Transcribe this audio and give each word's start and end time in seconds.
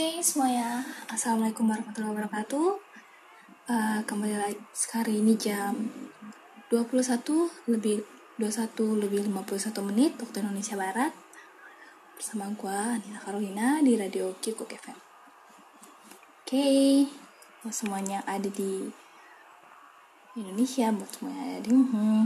Oke 0.00 0.24
semuanya, 0.24 0.80
Assalamualaikum 1.12 1.68
warahmatullahi 1.68 2.16
wabarakatuh. 2.16 2.68
Uh, 3.68 4.00
Kembali 4.08 4.32
lagi 4.32 4.56
sekarang 4.72 5.12
ini 5.12 5.36
jam 5.36 5.76
21 6.72 7.20
lebih 7.68 8.00
21 8.40 8.96
lebih 8.96 9.28
51 9.28 9.60
menit 9.84 10.16
waktu 10.16 10.40
Indonesia 10.40 10.80
Barat. 10.80 11.12
Bersama 12.16 12.48
gue 12.48 12.72
Anina 12.72 13.20
Carolina 13.20 13.84
di 13.84 13.92
Radio 14.00 14.32
Kikuk 14.40 14.72
FM 14.72 14.96
Oke, 16.48 17.04
buat 17.60 17.76
semuanya 17.76 18.24
ada 18.24 18.48
di 18.48 18.88
Indonesia, 20.32 20.96
buat 20.96 21.12
semuanya 21.12 21.44
ada 21.44 21.60
di 21.60 21.76
hmm, 21.76 22.24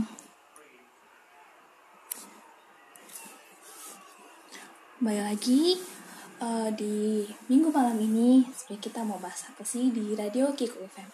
Kembali 4.95 5.21
lagi 5.27 5.94
uh, 6.41 6.69
di 6.73 7.23
minggu 7.47 7.71
malam 7.71 7.95
ini 7.99 8.43
sebenarnya 8.51 8.81
kita 8.83 8.99
mau 9.05 9.19
bahas 9.21 9.47
apa 9.47 9.63
sih 9.63 9.91
di 9.91 10.15
radio 10.17 10.51
Kiko 10.51 10.81
FM. 10.83 11.09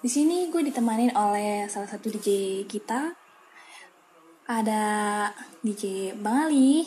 Di 0.00 0.08
sini 0.08 0.48
gue 0.52 0.62
ditemanin 0.64 1.12
oleh 1.16 1.66
salah 1.66 1.88
satu 1.88 2.12
DJ 2.12 2.62
kita. 2.68 3.16
Ada 4.46 5.26
DJ 5.66 6.14
Bang 6.22 6.46
Ali. 6.46 6.86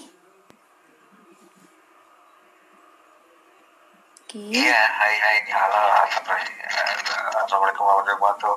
Oke. 4.23 4.37
Okay. 4.37 4.61
Iya, 4.61 4.81
hai 4.93 5.13
hai, 5.17 5.37
halo, 5.49 5.81
assalamualaikum 7.43 7.81
warahmatullahi 7.81 8.21
wabarakatuh. 8.21 8.55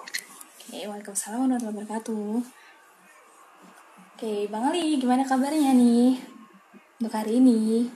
Oke, 0.63 0.79
waalaikumsalam 0.85 1.39
warahmatullahi 1.49 1.75
wabarakatuh. 1.75 2.31
Oke, 4.15 4.33
Bang 4.53 4.65
Ali, 4.71 5.01
gimana 5.01 5.27
kabarnya 5.27 5.75
nih 5.75 6.21
untuk 7.01 7.11
hari 7.17 7.43
ini? 7.43 7.91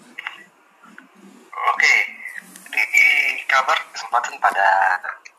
Kabar 3.56 3.81
kesempatan 3.89 4.37
pada 4.37 4.69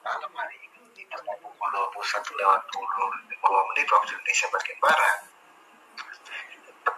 malam 0.01 0.31
hari 0.33 0.57
ini 0.57 1.05
pukul 1.37 1.69
21 1.69 2.41
lewat 2.41 2.61
20 2.65 3.45
menit 3.45 3.85
waktu 3.93 4.11
Indonesia 4.17 4.47
bagian 4.57 4.77
Barat. 4.81 5.17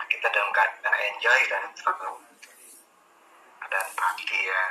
Kita 0.08 0.28
dalam 0.32 0.48
keadaan 0.56 0.96
enjoy 0.96 1.40
dan 1.52 1.64
dan 3.68 3.86
ya 4.32 4.64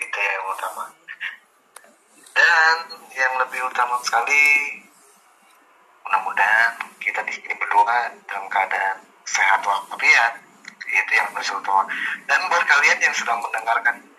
itu 0.00 0.16
yang 0.16 0.44
utama. 0.48 0.84
Dan 2.32 2.76
yang 3.12 3.32
lebih 3.44 3.68
utama 3.68 4.00
sekali 4.00 4.80
mudah-mudahan 6.08 6.72
kita 7.04 7.20
di 7.28 7.36
sini 7.36 7.52
berdua 7.52 8.16
dalam 8.24 8.48
keadaan 8.48 8.96
sehat 9.28 9.60
walafiat. 9.60 10.40
Itu 10.88 11.12
yang 11.12 11.28
utama. 11.36 11.84
Dan 12.24 12.48
buat 12.48 12.64
kalian 12.64 12.96
yang 13.04 13.12
sedang 13.12 13.44
mendengarkan 13.44 14.16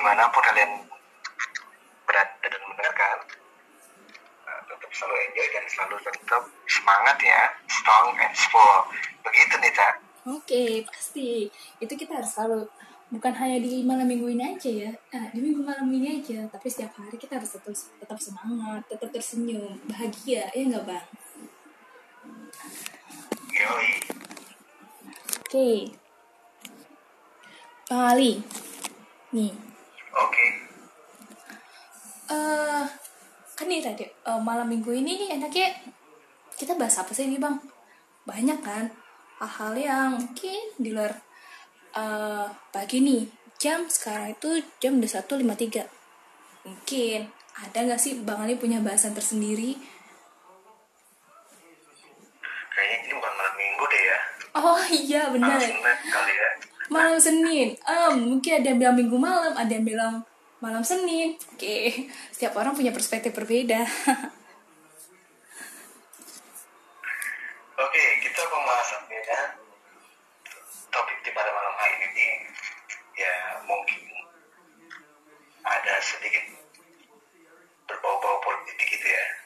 di 0.00 0.08
mana 0.08 0.32
pun 0.32 0.40
kalian 0.40 0.80
berada 2.08 2.40
dan 2.48 2.62
mendengarkan 2.72 3.20
uh, 4.48 4.60
tetap 4.64 4.90
selalu 4.96 5.16
enjoy 5.28 5.46
dan 5.52 5.64
selalu 5.68 5.96
tetap 6.08 6.42
semangat 6.64 7.16
ya 7.20 7.40
strong 7.68 8.16
and 8.16 8.32
full. 8.32 8.80
Begitu 9.28 9.54
nih 9.60 9.72
tak 9.76 10.00
oke 10.24 10.40
okay, 10.40 10.88
pasti. 10.88 11.52
Itu 11.84 11.92
kita 12.00 12.16
harus 12.16 12.32
selalu 12.32 12.64
bukan 13.12 13.36
hanya 13.44 13.60
di 13.60 13.84
malam 13.84 14.08
minggu 14.08 14.24
ini 14.32 14.56
aja 14.56 14.70
ya. 14.72 14.90
Ah, 15.12 15.28
di 15.36 15.44
minggu 15.44 15.60
malam 15.68 15.92
ini 15.92 16.24
aja 16.24 16.48
tapi 16.48 16.72
setiap 16.72 16.96
hari 16.96 17.20
kita 17.20 17.36
harus 17.36 17.52
tetap 17.60 17.76
tetap 17.76 18.16
semangat 18.16 18.80
tetap 18.88 19.12
tersenyum 19.12 19.76
bahagia 19.84 20.48
ya 20.56 20.64
nggak 20.64 20.88
bang? 20.88 21.06
Yoi. 23.52 23.68
oke. 23.68 23.84
Okay. 25.44 25.92
Bang 27.84 28.16
Ali. 28.16 28.40
Nih 29.36 29.69
Oke. 30.10 30.34
Okay. 30.34 30.50
Uh, 32.30 32.82
eh, 32.82 32.84
kan 33.54 33.66
nih 33.66 33.82
tadi 33.82 34.04
uh, 34.26 34.38
malam 34.42 34.66
minggu 34.66 34.90
ini 34.90 35.26
nih 35.26 35.28
enaknya 35.38 35.70
kita 36.58 36.74
bahas 36.74 36.98
apa 36.98 37.14
sih 37.14 37.30
ini 37.30 37.38
bang? 37.38 37.58
Banyak 38.26 38.58
kan 38.62 38.90
hal-hal 39.38 39.72
yang 39.78 40.08
mungkin 40.18 40.62
di 40.76 40.90
luar 40.90 41.14
uh, 41.94 42.50
pagi 42.74 43.00
nih 43.00 43.24
jam 43.56 43.86
sekarang 43.86 44.34
itu 44.34 44.62
jam 44.82 45.00
udah 45.00 45.10
satu 45.10 45.36
lima 45.36 45.56
tiga 45.56 45.84
mungkin 46.64 47.28
ada 47.56 47.78
nggak 47.80 48.00
sih 48.00 48.20
bang 48.20 48.40
Ali 48.40 48.56
punya 48.56 48.82
bahasan 48.82 49.16
tersendiri? 49.16 49.76
Kayaknya 52.70 52.96
ini 53.04 53.12
bukan 53.16 53.32
malam 53.36 53.54
minggu 53.58 53.84
deh 53.84 54.02
ya. 54.02 54.18
Oh 54.58 54.82
iya 54.90 55.22
benar. 55.30 55.56
Malam 55.56 55.66
Senin 55.66 56.10
kali 56.10 56.34
ya 56.34 56.59
malam 56.90 57.22
Senin 57.22 57.78
um, 57.86 58.36
mungkin 58.36 58.58
ada 58.58 58.66
yang 58.74 58.78
bilang 58.82 58.96
minggu 58.98 59.14
malam 59.14 59.54
ada 59.54 59.70
yang 59.70 59.86
bilang 59.86 60.26
malam 60.58 60.82
Senin 60.82 61.38
oke 61.38 61.56
okay. 61.56 62.10
setiap 62.34 62.58
orang 62.58 62.74
punya 62.74 62.90
perspektif 62.90 63.30
berbeda 63.30 63.86
oke 67.78 67.86
okay, 67.86 68.08
kita 68.26 68.42
pembahasannya 68.42 69.20
ya. 69.22 69.40
topik 70.90 71.18
di 71.22 71.30
pada 71.30 71.54
malam 71.54 71.74
hari 71.78 72.10
ini 72.10 72.28
ya 73.14 73.62
mungkin 73.70 74.02
ada 75.62 75.94
sedikit 76.02 76.42
berbau-bau 77.86 78.42
politik 78.42 78.82
gitu 78.82 79.06
ya 79.06 79.39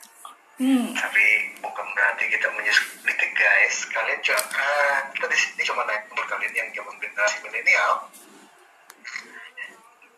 hmm. 0.61 0.95
tapi 0.95 1.27
bukan 1.59 1.87
berarti 1.95 2.25
kita 2.31 2.47
menyusul 2.55 2.87
politik 3.03 3.31
guys 3.35 3.77
kalian 3.91 4.21
juga 4.23 4.39
uh, 4.39 4.99
kita 5.15 5.27
di 5.31 5.39
sini 5.39 5.63
cuma 5.67 5.83
naik 5.87 6.07
untuk 6.11 6.27
kalian 6.27 6.55
yang 6.55 6.69
zaman 6.75 6.95
generasi 6.99 7.37
milenial. 7.47 7.93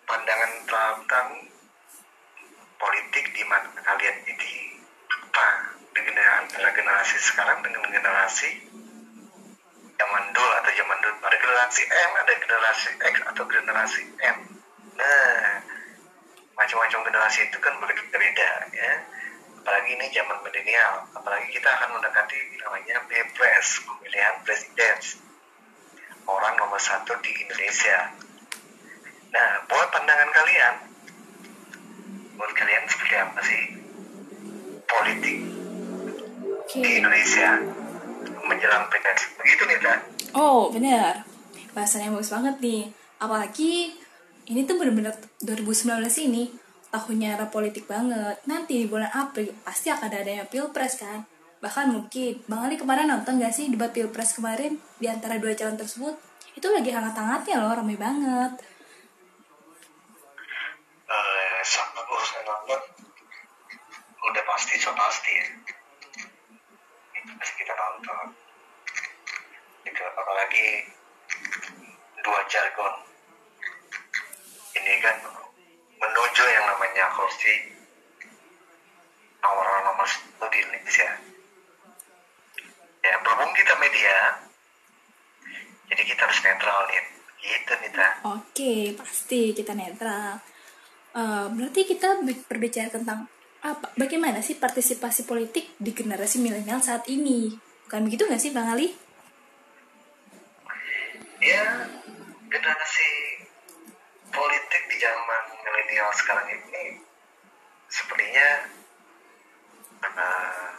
Pandangan 0.06 0.52
tentang 0.66 1.28
politik 2.78 3.24
di 3.34 3.42
mana 3.48 3.68
kalian 3.82 4.16
ini 4.28 4.52
apa 5.10 5.48
dengan 5.96 6.44
antara 6.44 6.70
generasi 6.70 7.16
sekarang 7.18 7.58
dengan 7.66 7.82
generasi 7.90 8.50
zaman 9.96 10.24
dulu 10.30 10.50
atau 10.62 10.72
zaman 10.72 10.98
dulu. 11.02 11.16
Ada 11.26 11.36
generasi 11.40 11.82
M 11.90 12.10
ada 12.16 12.32
generasi 12.38 12.88
X 13.02 13.14
atau 13.34 13.44
generasi 13.48 14.02
M. 14.22 14.38
Nah 14.94 15.60
macam-macam 16.56 17.00
generasi 17.04 17.40
itu 17.52 17.58
kan 17.60 17.74
berbeda 17.76 18.50
ya 18.72 18.92
apalagi 19.66 19.98
ini 19.98 20.06
zaman 20.14 20.38
milenial 20.46 21.10
apalagi 21.10 21.50
kita 21.50 21.66
akan 21.66 21.98
mendekati 21.98 22.38
namanya 22.62 23.02
pilpres 23.10 23.82
pemilihan 23.82 24.38
presiden. 24.46 24.94
Orang 26.22 26.54
nomor 26.54 26.78
satu 26.78 27.18
di 27.18 27.34
Indonesia. 27.34 28.14
Nah 29.34 29.66
buat 29.66 29.90
pandangan 29.90 30.30
kalian 30.30 30.74
buat 32.38 32.52
kalian 32.54 32.86
seperti 32.86 33.14
apa 33.18 33.40
sih 33.42 33.62
politik 34.86 35.38
okay. 36.62 36.82
di 36.86 36.90
Indonesia 37.02 37.58
menjelang 38.46 38.86
pilpres 38.86 39.34
begitu 39.34 39.66
nih 39.66 39.82
kan 39.82 39.98
oh 40.38 40.70
benar. 40.70 41.26
Bahasannya 41.74 42.14
bagus 42.14 42.30
banget 42.30 42.54
nih. 42.62 42.94
Apalagi 43.18 43.98
ini 44.46 44.62
tuh 44.62 44.78
benar-benar 44.78 45.18
2019 45.42 46.06
ini 46.30 46.54
tahunnya 46.90 47.38
era 47.38 47.46
politik 47.50 47.86
banget. 47.90 48.38
Nanti 48.46 48.84
di 48.84 48.86
bulan 48.86 49.10
April 49.10 49.50
pasti 49.66 49.90
akan 49.90 50.10
ada 50.10 50.32
yang 50.44 50.48
pilpres 50.48 50.98
kan? 51.00 51.26
Bahkan 51.60 51.86
mungkin. 51.92 52.44
Bang 52.46 52.68
Ali 52.68 52.76
kemarin 52.78 53.10
nonton 53.10 53.42
gak 53.42 53.54
sih 53.54 53.66
debat 53.72 53.90
pilpres 53.90 54.36
kemarin 54.36 54.78
di 55.00 55.06
antara 55.08 55.40
dua 55.40 55.56
calon 55.56 55.76
tersebut? 55.78 56.14
Itu 56.56 56.72
lagi 56.72 56.88
hangat-hangatnya 56.92 57.60
loh 57.60 57.72
ramai 57.76 57.96
banget. 57.98 58.52
Uh, 61.06 61.58
sama 61.62 62.00
urusan 62.06 62.42
nonton. 62.44 62.80
Udah 64.26 64.44
pasti 64.46 64.74
so 64.80 64.90
pasti. 64.96 65.34
Ya 67.14 67.20
pasti 67.36 67.52
kita 67.60 67.74
nonton. 67.76 68.26
Itu 69.84 70.02
apalagi 70.02 70.66
dua 72.24 72.40
jargon. 72.48 72.94
Ini 74.76 74.92
kan 75.00 75.16
menuju 76.06 76.44
yang 76.46 76.64
namanya 76.70 77.10
kursi 77.14 77.74
nomor 79.42 79.66
nomor 79.82 80.06
satu 80.06 80.46
di 80.50 80.58
Indonesia. 80.62 81.10
Ya, 83.06 83.14
berhubung 83.22 83.54
kita 83.54 83.74
media, 83.78 84.42
jadi 85.86 86.02
kita 86.02 86.20
harus 86.26 86.40
netral 86.42 86.78
nih. 86.90 87.04
Gitu, 87.46 87.72
Nita. 87.78 88.08
Oke, 88.26 88.74
pasti 88.98 89.54
kita 89.54 89.70
netral. 89.78 90.42
Uh, 91.14 91.46
berarti 91.54 91.86
kita 91.86 92.18
berbicara 92.50 92.90
tentang 92.90 93.30
apa? 93.62 93.94
Bagaimana 93.94 94.42
sih 94.42 94.58
partisipasi 94.58 95.22
politik 95.22 95.78
di 95.78 95.94
generasi 95.94 96.42
milenial 96.42 96.82
saat 96.82 97.06
ini? 97.06 97.54
Bukan 97.86 98.10
begitu 98.10 98.26
nggak 98.26 98.42
sih, 98.42 98.50
Bang 98.50 98.66
Ali? 98.66 98.90
Ya, 101.38 101.86
generasi 102.50 103.35
politik 104.30 104.82
di 104.90 104.96
zaman 104.98 105.42
milenial 105.62 106.10
sekarang 106.14 106.46
ini 106.50 107.00
sepertinya 107.86 108.48
uh, 110.02 110.74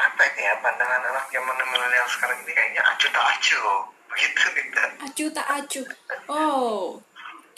apa 0.00 0.22
ya 0.40 0.56
pandangan 0.64 1.02
anak 1.04 1.26
zaman 1.28 1.56
milenial 1.60 2.08
sekarang 2.08 2.38
ini 2.44 2.52
kayaknya 2.56 2.82
acu 2.84 3.06
tak 3.12 3.26
acu 3.36 3.62
gitu 4.10 4.46
kita 4.56 4.84
acu 5.04 5.24
tak 5.30 5.46
acu 5.48 5.82
oh 6.32 6.98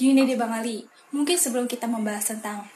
gini 0.03 0.27
deh 0.27 0.35
bang 0.35 0.51
Ali. 0.51 0.83
Mungkin 1.15 1.39
sebelum 1.39 1.71
kita 1.71 1.87
membahas 1.87 2.35
tentang 2.35 2.67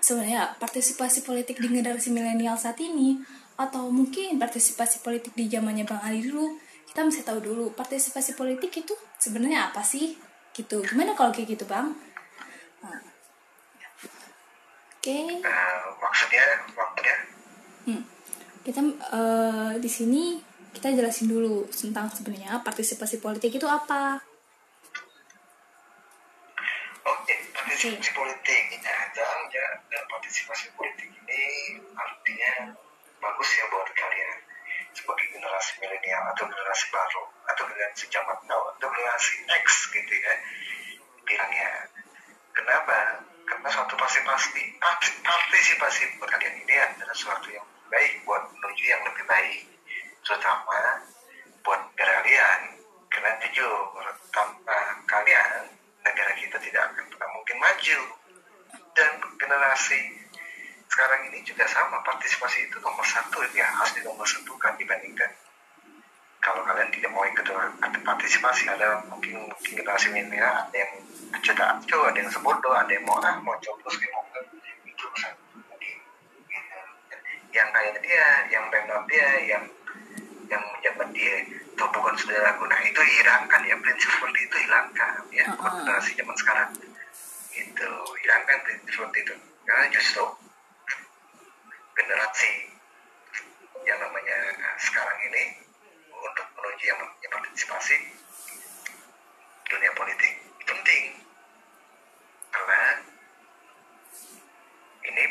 sebenarnya 0.00 0.56
partisipasi 0.56 1.26
politik 1.26 1.60
di 1.60 1.68
generasi 1.68 2.08
milenial 2.08 2.56
saat 2.56 2.78
ini 2.80 3.20
atau 3.60 3.92
mungkin 3.92 4.40
partisipasi 4.40 5.04
politik 5.04 5.36
di 5.36 5.52
zamannya 5.52 5.84
bang 5.84 6.00
Ali 6.00 6.24
dulu 6.24 6.56
kita 6.88 7.04
mesti 7.04 7.22
tahu 7.22 7.38
dulu 7.44 7.64
partisipasi 7.76 8.34
politik 8.34 8.72
itu 8.72 8.94
sebenarnya 9.22 9.70
apa 9.70 9.86
sih 9.86 10.18
gitu 10.50 10.82
gimana 10.82 11.14
kalau 11.14 11.30
kayak 11.30 11.54
gitu 11.54 11.62
bang 11.70 11.94
nah. 12.82 12.98
oke 12.98 14.98
okay. 14.98 15.38
uh, 15.46 15.94
maksudnya 16.02 16.42
maksudnya 16.74 17.16
hmm. 17.86 18.02
kita 18.66 18.82
uh, 19.14 19.78
di 19.78 19.86
sini 19.86 20.42
kita 20.74 20.90
jelasin 20.90 21.30
dulu 21.30 21.70
tentang 21.70 22.10
sebenarnya 22.10 22.58
partisipasi 22.66 23.22
politik 23.22 23.54
itu 23.54 23.70
apa 23.70 24.18
Oke, 27.02 27.34
partisipasi 27.50 27.98
okay. 27.98 28.14
politik. 28.14 28.78
Ya, 28.78 29.26
ya, 29.50 29.66
dan 29.90 30.02
partisipasi 30.06 30.70
politik 30.78 31.10
ini 31.10 31.42
artinya 31.98 32.78
bagus 33.18 33.58
ya 33.58 33.66
buat 33.74 33.90
kalian 33.90 34.38
sebagai 34.94 35.26
generasi 35.34 35.82
milenial 35.82 36.30
atau 36.30 36.46
generasi 36.46 36.86
baru 36.94 37.26
atau 37.54 37.64
generasi 37.68 38.04
zaman 38.08 38.38
now 38.48 38.60
atau 38.76 38.88
generasi 38.88 39.34
X 39.62 39.92
gitu 39.92 40.12
ya 40.12 40.34
bilangnya. 41.22 41.70
Kenapa? 42.52 43.24
Karena 43.48 43.68
suatu 43.68 43.94
partisipasi 43.96 44.80
partisipasi 45.22 46.02
buat 46.20 46.28
kalian 46.30 46.56
ini 46.64 46.74
adalah 46.76 47.16
suatu 47.16 47.48
yang 47.52 47.64
baik 47.92 48.24
buat 48.24 48.44
menuju 48.48 48.84
yang 48.88 49.02
lebih 49.04 49.24
baik, 49.28 49.64
terutama 50.24 51.04
buat 51.64 51.80
kalian. 51.96 52.60
Karena 53.12 53.36
jujur 53.44 53.92
tanpa 54.32 55.04
kalian 55.04 55.68
negara 56.00 56.32
kita 56.32 56.56
tidak 56.56 56.82
akan 56.92 57.04
pernah 57.12 57.28
mungkin 57.36 57.56
maju 57.60 58.00
dan 58.96 59.10
generasi 59.36 60.00
sekarang 60.88 61.28
ini 61.32 61.40
juga 61.44 61.64
sama 61.68 62.04
partisipasi 62.04 62.68
itu 62.68 62.76
nomor 62.84 63.04
satu 63.04 63.40
ya 63.56 63.64
harus 63.64 63.96
di 63.96 64.00
nomor 64.04 64.24
satu 64.28 64.52
kan 64.60 64.76
dibandingkan 64.76 65.28
kalau 66.62 66.78
kalian 66.78 66.94
tidak 66.94 67.10
mau 67.10 67.26
ikut 67.26 67.42
partisipasi 68.06 68.70
ada 68.70 69.02
mungkin 69.10 69.50
mungkin 69.50 69.72
generasi 69.74 70.14
ini 70.14 70.38
ada 70.38 70.70
yang 70.70 70.94
cerita 71.42 71.74
acu 71.74 71.98
ada 72.06 72.14
yang 72.22 72.30
sebodoh 72.30 72.70
ada 72.70 72.86
yang 72.86 73.02
mau 73.02 73.18
ah 73.18 73.34
mau 73.42 73.58
coblos 73.58 73.98
kayak 73.98 74.14
mau 74.14 74.22
itu 74.86 75.06
yang 77.50 77.68
kayak 77.74 77.98
dia 77.98 78.26
yang 78.54 78.64
pemdam 78.70 79.02
dia 79.10 79.28
yang 79.42 79.64
yang 80.46 80.62
menjabat 80.76 81.08
dia. 81.16 81.34
Itu 81.48 81.84
bukan 81.88 82.14
saudaraku. 82.20 82.68
Nah 82.68 82.80
itu 82.84 83.00
hilangkan 83.00 83.60
ya 83.64 83.76
prinsip 83.80 84.12
seperti 84.12 84.38
itu 84.44 84.56
hilangkan 84.68 85.24
ya 85.32 85.44
uh 85.48 85.56
-uh. 85.56 85.72
generasi 85.80 86.12
zaman 86.14 86.36
sekarang. 86.36 86.70
Itu 87.56 87.88
hilangkan 88.22 88.56
prinsip 88.68 88.88
seperti 88.92 89.18
itu. 89.24 89.34
Karena 89.64 89.86
justru 89.88 90.24
generasi 91.96 92.52
yang 93.88 93.98
namanya 93.98 94.38
sekarang 94.78 95.18
ini 95.32 95.71
menuju 96.72 96.88
yang 96.88 97.04
namanya 97.04 97.28
partisipasi 97.28 97.96
dunia 99.68 99.92
politik 99.92 100.32
penting. 100.64 101.04
Karena 102.48 102.96
ini 105.04 105.22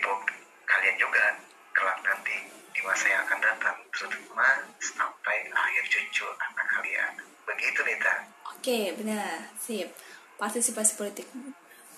kalian 0.70 0.96
juga 1.02 1.42
kelak 1.74 1.98
nanti 2.06 2.46
di 2.46 2.82
masa 2.86 3.10
yang 3.10 3.26
akan 3.26 3.40
datang. 3.42 3.78
Terutama 3.90 4.70
sampai 4.78 5.50
akhir 5.50 5.84
cucu 5.90 6.30
anak 6.30 6.68
kalian. 6.78 7.14
Begitu 7.50 7.80
Nita. 7.90 8.14
Oke 8.54 8.94
benar. 9.02 9.50
Sip. 9.58 9.90
Partisipasi 10.38 10.94
politik. 10.94 11.26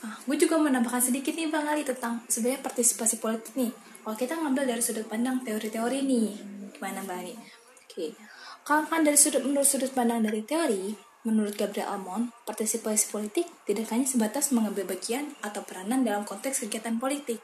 Ah, 0.07 0.23
gue 0.23 0.39
juga 0.39 0.55
menambahkan 0.55 1.03
sedikit 1.11 1.35
nih 1.35 1.51
Bang 1.51 1.67
Ali 1.67 1.83
tentang 1.83 2.23
sebenarnya 2.31 2.63
partisipasi 2.63 3.19
politik 3.19 3.59
nih. 3.59 3.75
Kalau 4.07 4.15
kita 4.15 4.39
ngambil 4.39 4.71
dari 4.71 4.79
sudut 4.79 5.03
pandang 5.11 5.43
teori-teori 5.43 5.99
nih. 6.07 6.31
Gimana 6.79 7.03
Bang 7.03 7.27
Ali? 7.27 7.35
Oke 7.83 8.32
kalau 8.63 8.87
kan 8.87 9.03
dari 9.03 9.19
sudut 9.19 9.43
menurut 9.43 9.67
sudut 9.67 9.91
pandang 9.91 10.23
dari 10.23 10.43
teori 10.43 11.13
Menurut 11.23 11.55
Gabriel 11.55 11.87
Almond, 11.87 12.35
partisipasi 12.43 13.07
politik 13.07 13.47
tidak 13.63 13.87
hanya 13.95 14.03
sebatas 14.03 14.51
mengambil 14.51 14.83
bagian 14.83 15.31
atau 15.39 15.63
peranan 15.63 16.03
dalam 16.03 16.27
konteks 16.27 16.67
kegiatan 16.67 16.99
politik, 16.99 17.39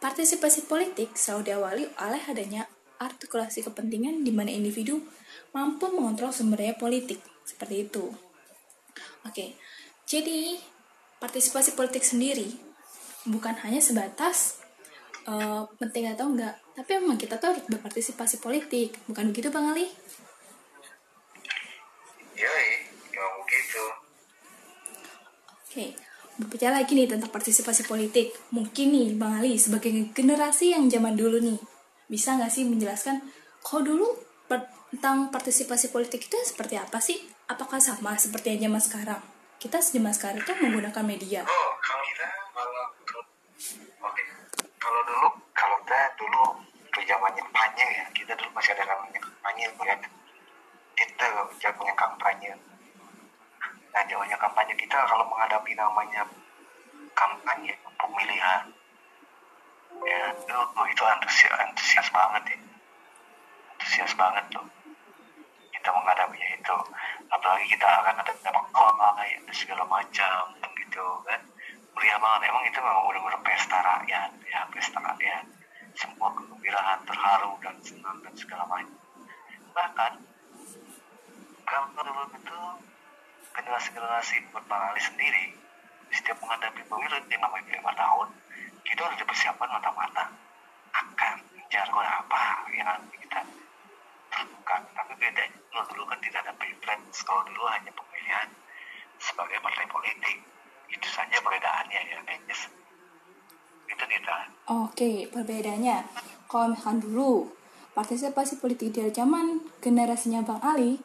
Partisipasi 0.00 0.64
politik 0.64 1.12
selalu 1.12 1.52
diawali 1.52 1.84
oleh 2.00 2.22
adanya 2.24 2.64
artikulasi 2.96 3.60
kepentingan 3.60 4.24
di 4.24 4.32
mana 4.32 4.48
individu 4.48 4.96
mampu 5.52 5.92
mengontrol 5.92 6.32
sumber 6.32 6.64
daya 6.64 6.72
politik. 6.72 7.20
Seperti 7.44 7.84
itu. 7.84 8.08
Oke, 9.28 9.60
jadi 10.08 10.56
partisipasi 11.20 11.76
politik 11.76 12.00
sendiri 12.00 12.48
bukan 13.28 13.52
hanya 13.60 13.84
sebatas 13.84 14.64
uh, 15.28 15.68
penting 15.76 16.08
atau 16.08 16.32
enggak, 16.32 16.56
tapi 16.80 16.96
memang 16.96 17.20
kita 17.20 17.36
tuh 17.36 17.52
harus 17.52 17.60
berpartisipasi 17.68 18.40
politik, 18.40 18.96
bukan 19.04 19.28
begitu 19.28 19.52
Bang 19.52 19.68
Ali? 19.68 19.84
Iya, 22.32 22.48
ya 23.12 23.24
begitu. 23.36 23.84
Oke, 25.60 25.84
berbicara 26.40 26.80
lagi 26.80 26.96
nih 26.96 27.04
tentang 27.04 27.28
partisipasi 27.28 27.84
politik. 27.84 28.32
Mungkin 28.48 28.96
nih 28.96 29.12
Bang 29.12 29.44
Ali 29.44 29.60
sebagai 29.60 29.92
generasi 30.16 30.72
yang 30.72 30.88
zaman 30.88 31.20
dulu 31.20 31.36
nih, 31.44 31.60
bisa 32.08 32.40
nggak 32.40 32.48
sih 32.48 32.64
menjelaskan 32.64 33.28
kalau 33.60 33.84
dulu 33.84 34.08
tentang 34.48 35.28
partisipasi 35.28 35.92
politik 35.92 36.32
itu 36.32 36.38
seperti 36.48 36.80
apa 36.80 36.96
sih? 36.96 37.20
Apakah 37.44 37.76
sama 37.76 38.16
seperti 38.16 38.56
yang 38.56 38.72
zaman 38.72 38.80
sekarang? 38.80 39.20
Kita 39.60 39.84
zaman 39.84 40.16
sekarang 40.16 40.40
itu 40.40 40.52
menggunakan 40.64 41.04
media. 41.04 41.44
Oh, 41.44 41.70
kalau 41.84 42.04
kita 42.08 42.26
kalau 44.80 45.00
dulu 45.04 45.28
kalau 45.52 45.76
kita 45.84 46.00
dulu 46.16 46.69
itu 47.00 47.16
zamannya 47.16 47.40
kampanye 47.40 47.86
ya, 47.96 48.04
kita 48.12 48.32
dulu 48.36 48.52
masih 48.52 48.76
ada 48.76 48.84
namanya 48.92 49.20
kampanye 49.24 49.64
ya. 49.64 49.96
Kita 50.92 51.26
zamannya 51.56 51.94
kampanye 51.96 52.52
Nah, 53.90 54.06
jawabannya 54.06 54.38
kampanye 54.38 54.74
kita 54.78 55.02
kalau 55.02 55.26
menghadapi 55.26 55.74
namanya 55.74 56.22
kampanye 57.18 57.74
pemilihan, 57.98 58.70
ya 60.06 60.30
itu, 60.30 60.56
itu 60.94 61.02
antusias, 61.02 61.54
antusias 61.58 62.08
banget 62.14 62.54
ya. 62.54 62.58
Antusias 63.74 64.12
banget 64.14 64.44
tuh. 64.54 64.66
Kita 65.74 65.90
menghadapinya 65.90 66.48
itu. 66.54 66.76
Apalagi 67.34 67.66
kita 67.66 67.86
akan 67.86 68.14
ada 68.22 68.32
dampak 68.46 68.94
ya, 69.26 69.38
segala 69.50 69.82
macam 69.90 70.54
gitu 70.78 71.04
kan. 71.26 71.40
Meriah 71.98 72.18
banget. 72.22 72.46
Emang 72.46 72.64
itu 72.70 72.78
memang 72.78 73.04
benar-benar 73.10 73.42
pesta 73.42 73.78
rakyat, 73.82 74.30
ya 74.46 74.60
pesta 74.70 74.98
rakyat. 75.02 75.44
Semua 75.98 76.30
kegembiraan, 76.70 77.02
terharu, 77.02 77.52
dan 77.66 77.76
senang, 77.82 78.18
dan 78.22 78.34
segala 78.38 78.62
macam. 78.70 78.94
Bahkan, 79.74 80.12
kalau 81.66 81.86
dulu 81.98 82.22
itu 82.30 82.58
generasi-generasi 83.50 84.36
berparali 84.54 85.02
sendiri 85.02 85.44
setiap 86.14 86.38
menghadapi 86.38 86.86
pemilu 86.86 87.18
namanya 87.26 87.74
lima 87.74 87.92
tahun 87.94 88.28
kita 88.86 89.02
harus 89.02 89.18
dipersiapkan 89.18 89.70
mata-mata 89.70 90.30
akan 90.94 91.36
jargon 91.70 92.06
apa 92.06 92.42
yang 92.74 92.86
nanti 92.86 93.14
kita 93.22 93.42
tentukan 94.30 94.82
tapi 94.94 95.12
beda 95.18 95.42
kalau 95.70 95.86
dulu 95.94 96.02
kan 96.10 96.18
tidak 96.22 96.42
ada 96.46 96.52
pilpres 96.58 97.22
kalau 97.22 97.42
dulu 97.46 97.62
hanya 97.70 97.90
pemilihan 97.94 98.48
sebagai 99.22 99.58
partai 99.62 99.86
politik 99.86 100.36
itu 100.90 101.06
saja 101.10 101.38
perbedaannya 101.38 102.00
ya 102.10 102.18
guys 102.26 102.62
itu 103.86 104.04
kita 104.06 104.36
oke 104.66 105.10
perbedaannya 105.30 105.98
kalau 106.50 106.74
misalkan 106.74 106.98
dulu. 106.98 107.46
Partisipasi 107.94 108.58
politik 108.58 108.94
di 108.94 109.02
zaman 109.10 109.62
generasinya 109.78 110.42
Bang 110.42 110.62
Ali 110.62 110.98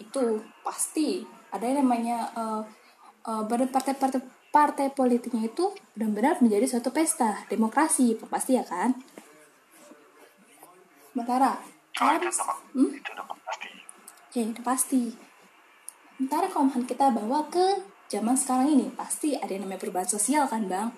itu 0.00 0.40
pasti 0.64 1.24
ada 1.52 1.64
yang 1.64 1.84
namanya 1.84 2.32
uh, 2.32 2.60
uh, 3.28 3.44
partai-partai 3.44 4.20
partai 4.50 4.90
politiknya 4.90 5.46
itu 5.46 5.70
benar-benar 5.94 6.42
menjadi 6.42 6.66
suatu 6.66 6.90
pesta 6.90 7.44
demokrasi 7.52 8.16
pasti 8.28 8.56
ya 8.56 8.64
kan? 8.64 8.96
Sementara 11.12 11.60
harus 12.00 12.36
hmm? 12.72 12.90
ya 14.32 14.42
itu 14.42 14.60
pasti. 14.64 15.12
Sementara 16.16 16.48
kalau 16.48 16.72
kita 16.88 17.12
bawa 17.12 17.46
ke 17.52 17.84
zaman 18.08 18.34
sekarang 18.34 18.74
ini 18.74 18.86
pasti 18.96 19.36
ada 19.36 19.52
yang 19.52 19.68
namanya 19.68 19.86
perubahan 19.86 20.08
sosial 20.08 20.48
kan 20.48 20.66
bang? 20.66 20.88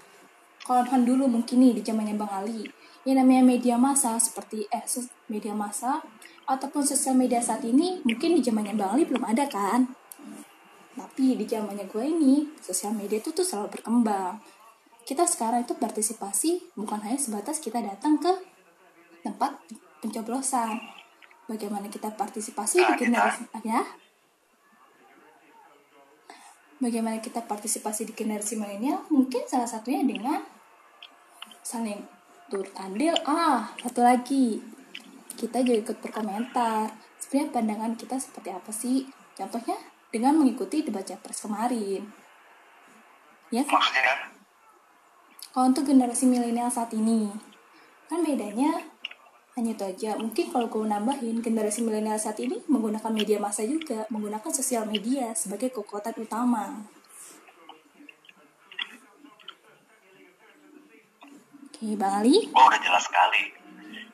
Kalau 0.62 0.86
dulu 1.02 1.26
mungkin 1.26 1.58
nih 1.58 1.76
di 1.76 1.82
zamannya 1.82 2.14
bang 2.14 2.32
Ali 2.32 2.81
yang 3.02 3.22
namanya 3.22 3.42
media 3.42 3.76
massa 3.78 4.14
seperti 4.18 4.66
eh 4.70 4.84
media 5.26 5.52
massa 5.52 6.02
ataupun 6.46 6.86
sosial 6.86 7.18
media 7.18 7.42
saat 7.42 7.66
ini 7.66 8.02
mungkin 8.06 8.38
di 8.38 8.42
zamannya 8.42 8.78
bang 8.78 8.90
Ali 8.94 9.04
belum 9.06 9.26
ada 9.26 9.46
kan 9.50 9.90
tapi 10.92 11.40
di 11.40 11.44
zamannya 11.48 11.88
gue 11.88 12.04
ini, 12.04 12.44
sosial 12.60 12.92
media 12.92 13.16
itu 13.16 13.32
tuh 13.32 13.44
selalu 13.44 13.80
berkembang. 13.80 14.36
Kita 15.08 15.24
sekarang 15.24 15.64
itu 15.64 15.72
partisipasi 15.76 16.76
bukan 16.76 17.00
hanya 17.00 17.16
sebatas 17.16 17.64
kita 17.64 17.80
datang 17.80 18.20
ke 18.20 18.32
tempat 19.24 19.56
pencoblosan. 20.04 20.76
Bagaimana 21.48 21.88
kita 21.88 22.12
partisipasi 22.12 22.80
di 22.80 22.94
generasi 22.96 23.44
ya? 23.64 23.82
bagaimana 26.82 27.22
kita 27.22 27.46
partisipasi 27.46 28.10
di 28.10 28.12
generasi 28.18 28.58
milenial 28.58 29.06
mungkin 29.06 29.46
salah 29.46 29.70
satunya 29.70 30.02
dengan 30.02 30.42
saling 31.62 32.02
turut 32.50 32.70
andil 32.78 33.14
ah 33.28 33.70
satu 33.78 34.02
lagi. 34.02 34.58
Kita 35.36 35.60
juga 35.60 35.90
ikut 35.90 35.96
berkomentar. 36.02 36.90
Sebenarnya 37.18 37.50
pandangan 37.54 37.92
kita 37.98 38.16
seperti 38.18 38.50
apa 38.50 38.70
sih? 38.70 39.06
Contohnya 39.34 39.78
dengan 40.12 40.38
mengikuti 40.38 40.84
debat 40.84 41.06
capres 41.06 41.42
kemarin. 41.42 42.02
Ya 43.52 43.62
kan? 43.66 43.78
maksudnya 43.78 44.32
kalau 45.52 45.68
untuk 45.68 45.84
generasi 45.84 46.24
milenial 46.24 46.72
saat 46.72 46.88
ini 46.96 47.28
kan 48.08 48.24
bedanya 48.24 48.72
hanya 49.52 49.76
itu 49.76 49.84
aja. 49.84 50.16
Mungkin 50.16 50.48
kalau 50.48 50.72
gue 50.72 50.88
nambahin 50.88 51.44
generasi 51.44 51.84
milenial 51.84 52.16
saat 52.16 52.40
ini 52.40 52.56
menggunakan 52.72 53.12
media 53.12 53.36
massa 53.36 53.60
juga 53.60 54.08
menggunakan 54.08 54.48
sosial 54.48 54.88
media 54.88 55.36
sebagai 55.36 55.68
kekuatan 55.68 56.16
utama 56.16 56.88
oke 61.82 61.98
bang 61.98 62.14
Ali 62.22 62.46
oh 62.54 62.64
udah 62.70 62.78
jelas 62.78 63.02
sekali. 63.02 63.42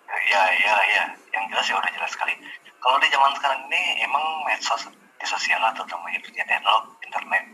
Ya 0.08 0.42
ya 0.56 0.75
ya. 0.88 1.04
Yang 1.37 1.44
jelas 1.52 1.66
ya 1.68 1.75
udah 1.76 1.92
jelas 1.92 2.10
sekali. 2.16 2.32
Kalau 2.80 2.96
di 2.96 3.08
zaman 3.12 3.37
sekarang 3.37 3.60
ini 3.68 4.08
emang 4.08 4.25
medsos 4.48 4.88
di 4.88 5.26
sosial 5.28 5.60
atau 5.60 5.84
terutama 5.84 6.08
itu 6.16 6.32
internet 6.32 7.44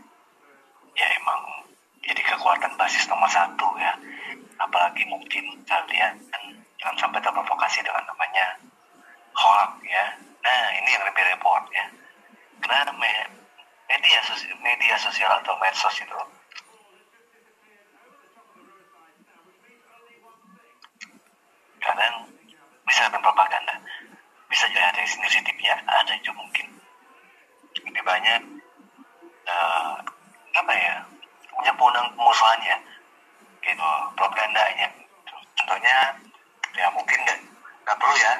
ya 0.95 1.07
emang 1.19 1.67
jadi 1.99 2.21
kekuatan 2.31 2.79
basis 2.79 3.11
nomor 3.11 3.27
satu 3.27 3.67
ya. 3.75 3.91
Apalagi 4.55 5.03
mungkin 5.11 5.43
kalian 5.67 6.15
jangan 6.79 6.95
sampai 6.95 7.19
terprovokasi 7.19 7.83
dengan 7.83 8.07
namanya 8.07 8.55
hoax 9.35 9.83
ya. 9.83 10.15
Nah 10.15 10.63
ini 10.79 10.95
yang 10.95 11.03
lebih 11.03 11.27
repot 11.27 11.67
ya. 11.75 11.91
Karena 12.63 12.87
me- 12.95 13.35
media 13.91 14.19
sosial, 14.23 14.55
media 14.63 14.95
sosial 14.95 15.31
atau 15.43 15.59
medsos 15.59 15.99
itu 15.99 16.19
kadang 21.85 22.15
bisa 22.85 23.05
berpropaganda 23.13 23.77
bisa 24.49 24.65
jadi 24.73 24.89
ada 24.89 24.99
yang 25.05 25.11
sensitif 25.13 25.55
ya 25.61 25.77
ada 25.85 26.13
juga 26.21 26.41
mungkin 26.41 26.67
lebih 27.85 28.01
banyak 28.01 28.41
eh, 29.45 29.95
apa 30.55 30.73
ya 30.73 30.95
punya 31.53 31.71
pemenang 31.77 32.07
pemusuhannya 32.17 32.75
gitu 33.61 33.89
propagandanya 34.17 34.87
contohnya 35.61 35.95
ya 36.73 36.87
mungkin 36.89 37.17
nggak 37.21 37.39
nggak 37.85 37.97
perlu 38.01 38.15
ya 38.17 38.33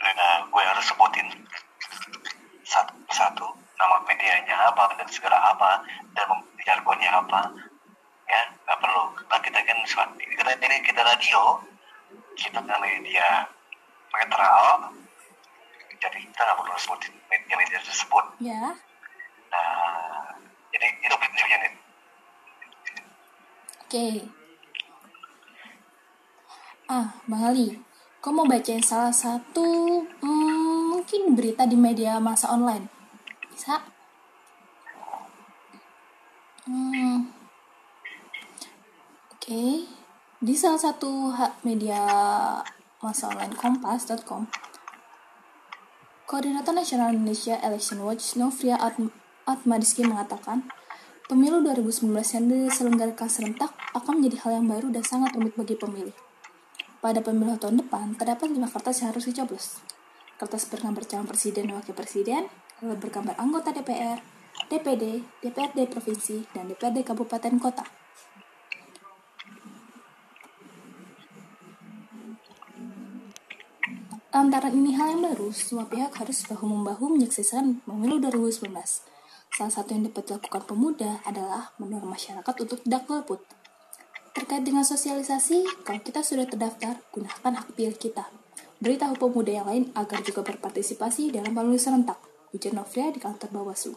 nggak 0.00 0.36
gue 0.48 0.62
harus 0.62 0.86
sebutin 0.86 1.28
satu 2.64 2.94
persatu 3.10 3.46
nama 3.76 3.96
medianya 4.06 4.56
apa 4.70 4.94
dan 4.94 5.08
segala 5.10 5.38
apa 5.52 5.82
dan 6.14 6.28
jargonnya 6.62 7.10
apa 7.10 7.50
ya 8.30 8.42
nggak 8.62 8.78
perlu 8.78 9.04
nah, 9.26 9.40
kita 9.42 9.58
kan 9.58 9.78
suatu 9.86 10.14
kita 10.16 10.50
ini 10.54 10.76
kita 10.86 11.02
radio 11.02 11.58
kita 12.40 12.60
kan 12.62 12.80
media 12.80 13.46
netral 14.16 14.90
jadi 16.00 16.16
kita 16.24 16.40
nggak 16.40 16.56
perlu 16.56 16.76
sebutin 16.80 17.12
media-media 17.28 17.78
tersebut 17.84 18.24
ya 18.40 18.72
nah 19.50 20.32
jadi 20.72 20.86
itu 21.04 21.14
prinsipnya 21.20 21.56
nih 21.60 21.72
oke 23.84 24.08
ah 26.90 27.14
bang 27.30 27.42
Ali 27.46 27.68
kau 28.18 28.34
mau 28.34 28.50
bacain 28.50 28.82
salah 28.82 29.14
satu 29.14 29.62
hmm, 30.02 30.90
mungkin 30.90 31.38
berita 31.38 31.62
di 31.62 31.78
media 31.78 32.18
masa 32.18 32.50
online 32.50 32.90
bisa 33.54 33.78
hmm. 36.66 37.30
oke 39.38 39.62
di 40.42 40.54
salah 40.58 40.82
satu 40.82 41.30
media 41.62 42.02
masa 42.98 43.30
online 43.30 43.54
kompas.com 43.54 44.50
Koordinator 46.26 46.74
Nasional 46.74 47.14
Indonesia 47.14 47.58
Election 47.58 48.02
Watch 48.06 48.34
Novria 48.38 48.78
Atm- 48.78 49.10
Atmadiski 49.50 50.06
mengatakan, 50.06 50.62
pemilu 51.26 51.58
2019 51.58 52.06
yang 52.14 52.46
diselenggarakan 52.46 53.26
serentak 53.26 53.74
akan 53.98 54.22
menjadi 54.22 54.46
hal 54.46 54.62
yang 54.62 54.70
baru 54.70 54.94
dan 54.94 55.02
sangat 55.02 55.34
rumit 55.34 55.58
bagi 55.58 55.74
pemilih. 55.74 56.29
Pada 57.00 57.24
pemilu 57.24 57.56
tahun 57.56 57.80
depan, 57.80 58.12
terdapat 58.12 58.52
lima 58.52 58.68
kertas 58.68 59.00
yang 59.00 59.16
harus 59.16 59.24
dicoblos. 59.24 59.80
Kertas 60.36 60.68
bergambar 60.68 61.08
calon 61.08 61.24
presiden 61.24 61.72
dan 61.72 61.80
wakil 61.80 61.96
presiden, 61.96 62.44
bergambar 62.84 63.40
anggota 63.40 63.72
DPR, 63.72 64.20
DPD, 64.68 65.24
DPRD 65.40 65.88
provinsi, 65.88 66.44
dan 66.52 66.68
DPRD 66.68 67.00
kabupaten 67.00 67.56
kota. 67.56 67.88
Lantaran 74.30 74.76
ini 74.76 74.92
hal 74.92 75.16
yang 75.16 75.24
baru, 75.24 75.56
semua 75.56 75.88
pihak 75.88 76.12
harus 76.20 76.44
bahu-membahu 76.52 77.16
menyaksikan 77.16 77.80
pemilu 77.88 78.20
2019. 78.20 78.76
Salah 79.56 79.72
satu 79.72 79.96
yang 79.96 80.04
dapat 80.04 80.28
dilakukan 80.28 80.68
pemuda 80.68 81.24
adalah 81.24 81.72
mendorong 81.80 82.12
masyarakat 82.12 82.54
untuk 82.60 82.84
tidak 82.84 83.08
golput. 83.08 83.59
Terkait 84.30 84.62
dengan 84.62 84.86
sosialisasi, 84.86 85.82
kalau 85.82 85.98
kita 85.98 86.22
sudah 86.22 86.46
terdaftar, 86.46 87.02
gunakan 87.10 87.52
hak 87.60 87.74
pilih 87.74 87.98
kita. 87.98 88.30
Beritahu 88.78 89.18
pemuda 89.18 89.52
yang 89.60 89.66
lain 89.66 89.84
agar 89.98 90.22
juga 90.22 90.46
berpartisipasi 90.46 91.34
dalam 91.34 91.50
pemilu 91.50 91.76
serentak. 91.76 92.16
Ujar 92.54 92.72
Novia 92.74 93.10
di 93.10 93.18
kantor 93.18 93.50
Bawaslu. 93.50 93.94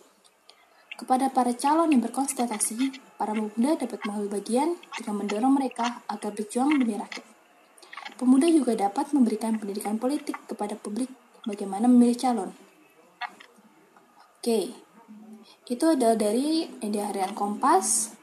Kepada 0.94 1.30
para 1.34 1.54
calon 1.54 1.90
yang 1.90 2.02
berkonsultasi, 2.06 3.02
para 3.18 3.34
pemuda 3.34 3.78
dapat 3.78 4.00
mengambil 4.06 4.42
bagian 4.42 4.78
dengan 4.98 5.16
mendorong 5.22 5.54
mereka 5.54 6.06
agar 6.10 6.34
berjuang 6.34 6.82
demi 6.82 6.98
rakyat. 6.98 7.25
Pemuda 8.18 8.46
juga 8.50 8.78
dapat 8.78 9.10
memberikan 9.13 9.58
pendidikan 9.58 9.98
politik 9.98 10.38
kepada 10.46 10.78
publik 10.78 11.10
bagaimana 11.50 11.90
memilih 11.90 12.18
calon. 12.18 12.52
Oke, 14.38 14.75
itu 15.70 15.86
adalah 15.88 16.20
dari 16.20 16.68
media 16.84 17.10
harian 17.10 17.34
Kompas. 17.34 18.20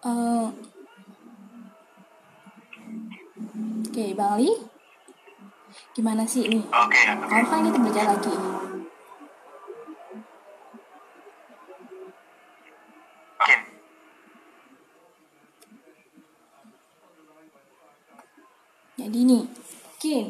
Eh, 0.00 0.48
Oke, 3.90 4.16
Bang 4.16 4.40
Ali, 4.40 4.48
gimana 5.92 6.24
sih 6.24 6.48
ini? 6.48 6.64
oke 6.72 7.00
Kalau 7.04 7.44
kan 7.52 7.60
kita 7.68 7.78
belajar 7.84 8.04
lagi. 8.08 8.32
oke 13.36 13.56
Jadi 18.96 19.18
nih, 19.20 19.44
mungkin 19.44 20.24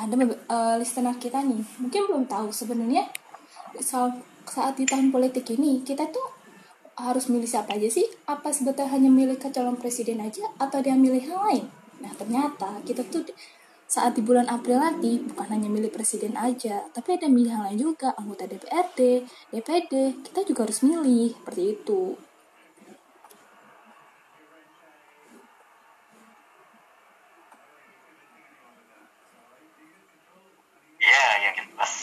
ada 0.00 0.14
eh, 0.16 0.74
listener 0.80 1.12
kita 1.20 1.44
nih, 1.44 1.60
mungkin 1.76 2.00
belum 2.08 2.24
tahu 2.24 2.48
sebenarnya 2.48 3.04
saat, 3.84 4.16
saat 4.48 4.80
di 4.80 4.88
tahun 4.88 5.12
politik 5.12 5.44
ini 5.52 5.84
kita 5.84 6.08
tuh 6.08 6.37
harus 7.06 7.30
milih 7.30 7.46
siapa 7.46 7.78
aja 7.78 7.86
sih? 7.86 8.06
Apa 8.26 8.50
sebetulnya 8.50 8.90
hanya 8.90 9.10
milih 9.12 9.38
ke 9.38 9.48
calon 9.54 9.78
presiden 9.78 10.18
aja 10.18 10.50
atau 10.58 10.82
dia 10.82 10.98
milih 10.98 11.22
hal 11.30 11.38
lain? 11.46 11.64
Nah 12.02 12.12
ternyata 12.18 12.82
kita 12.82 13.06
tuh 13.06 13.26
saat 13.88 14.12
di 14.12 14.20
bulan 14.20 14.50
April 14.52 14.82
nanti 14.82 15.16
bukan 15.22 15.48
hanya 15.48 15.68
milih 15.72 15.88
presiden 15.88 16.36
aja, 16.36 16.84
tapi 16.92 17.16
ada 17.16 17.24
milih 17.30 17.54
hal 17.56 17.72
lain 17.72 17.80
juga, 17.80 18.12
anggota 18.20 18.44
DPRD, 18.44 19.24
DPD, 19.48 19.92
kita 20.28 20.44
juga 20.44 20.68
harus 20.68 20.84
milih 20.84 21.32
seperti 21.32 21.62
itu. 21.72 22.02
ya 30.98 31.24
yang 31.46 31.54
jelas 31.56 31.94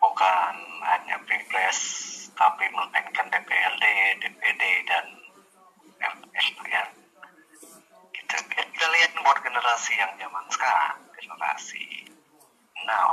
bukan 0.00 0.54
hanya 0.88 1.16
pilpres 1.28 1.80
tapi 2.38 2.70
melainkan 2.70 3.26
DPRD, 3.34 3.84
DPD 4.22 4.62
dan 4.86 5.04
MPR 5.98 6.66
ya. 6.70 6.84
Kita, 8.14 8.36
kita 8.46 8.86
lihat 8.94 9.12
buat 9.26 9.38
generasi 9.42 9.98
yang 9.98 10.14
zaman 10.14 10.46
sekarang, 10.46 11.02
generasi 11.18 12.06
now, 12.88 13.12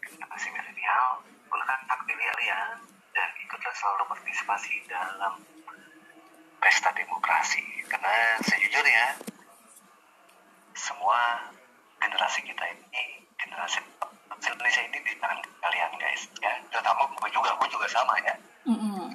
generasi 0.00 0.48
milenial, 0.56 1.20
gunakan 1.52 1.80
hak 1.84 2.00
pilih 2.08 2.26
kalian 2.32 2.80
dan 3.12 3.28
ikutlah 3.44 3.74
selalu 3.76 4.08
partisipasi 4.08 4.74
dalam 4.88 5.36
pesta 6.56 6.88
demokrasi. 6.96 7.60
Karena 7.84 8.40
sejujurnya 8.40 9.20
semua 10.72 11.52
generasi 12.00 12.40
kita 12.48 12.64
ini 12.72 13.04
generasi 13.36 13.84
Indonesia 14.36 14.82
ini 14.88 14.98
di 15.04 15.12
tangan 15.20 15.44
kalian 15.44 15.92
guys 16.00 16.22
ya. 16.40 16.56
Terutama 16.72 17.04
gue 17.12 17.28
juga 17.28 17.52
gue 17.60 17.68
juga 17.68 17.86
sama 17.92 18.16
ya. 18.24 18.34
Mm-mm. 18.64 19.12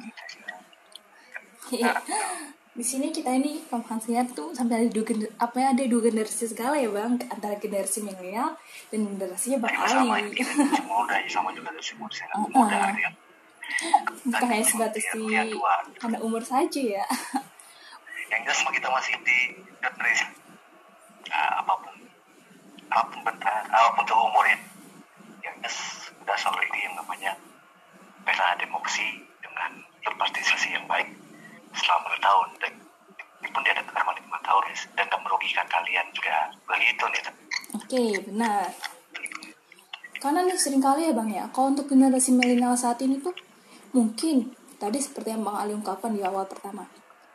di 2.81 2.89
sini 2.89 3.13
kita 3.13 3.29
ini 3.38 3.61
pembahasannya 3.69 4.33
tuh 4.33 4.57
sampai 4.57 4.81
ada 4.81 4.89
dua 4.89 5.05
gener 5.05 5.29
apa 5.38 5.53
ya 5.53 5.67
ada 5.69 5.85
dua 5.85 6.01
generasi 6.01 6.50
segala 6.50 6.81
ya 6.81 6.89
bang. 6.89 7.13
Antara 7.29 7.53
generasi 7.61 8.01
milenial 8.01 8.57
dan 8.89 9.05
generasinya 9.05 9.61
bang 9.61 9.74
sama 9.85 10.17
Ali 10.17 10.33
generasi 10.41 10.81
muda 10.89 11.13
ya 11.22 11.29
sama 11.29 11.53
juga 11.53 11.70
generasi 11.70 11.94
muda. 12.01 12.25
Uh-uh. 12.33 12.50
muda 12.50 12.77
ya 12.98 13.11
bukan 14.25 14.48
hanya 14.50 14.65
sebatas 14.65 15.05
di 15.13 15.22
karena 16.01 16.17
umur 16.25 16.41
saja 16.41 16.81
ya. 16.81 17.05
Yang 18.33 18.50
jelas 18.50 18.59
kita 18.74 18.89
masih 18.89 19.13
di 19.22 19.37
generasi 19.77 20.25
uh, 21.29 21.51
apa 21.61 21.74
pun 21.85 21.96
apa 22.89 23.05
pun 23.13 23.20
bentar 23.22 23.61
apa 23.70 23.89
pun 23.94 24.03
tuh 24.09 24.17
umur 24.17 24.41
ya 24.50 24.57
yang 25.46 25.53
jelas 25.61 26.09
udah 26.17 26.33
selalu 26.33 26.65
ini 26.74 26.79
yang 26.89 26.98
namanya 26.98 27.37
pesta 28.25 28.57
demokrasi 28.57 29.22
dengan 29.37 29.85
berpartisipasi 30.01 30.74
yang 30.74 30.89
baik 30.89 31.21
tahun 32.31 32.48
dan 32.63 32.74
walaupun 33.44 33.61
dia 33.67 33.75
ada 33.75 33.83
selama 33.83 34.11
lima 34.15 34.39
tahun 34.39 34.63
dan 34.96 35.05
tidak 35.11 35.22
merugikan 35.27 35.67
kalian 35.67 36.05
juga. 36.15 36.35
Begitu 36.63 37.03
nih 37.11 37.22
oke 37.75 38.03
benar. 38.31 38.65
Karena 40.24 40.39
nih 40.48 40.55
sering 40.55 40.79
kali 40.79 41.11
ya 41.11 41.13
bang 41.17 41.29
ya 41.35 41.44
kalau 41.51 41.75
untuk 41.75 41.91
generasi 41.91 42.31
milenial 42.31 42.79
saat 42.79 43.03
ini 43.03 43.20
tuh 43.20 43.35
mungkin 43.91 44.55
tadi 44.79 45.03
seperti 45.03 45.35
yang 45.35 45.44
bang 45.44 45.57
Ali 45.59 45.75
ungkapkan 45.75 46.15
di 46.15 46.24
awal 46.24 46.48
pertama 46.48 46.87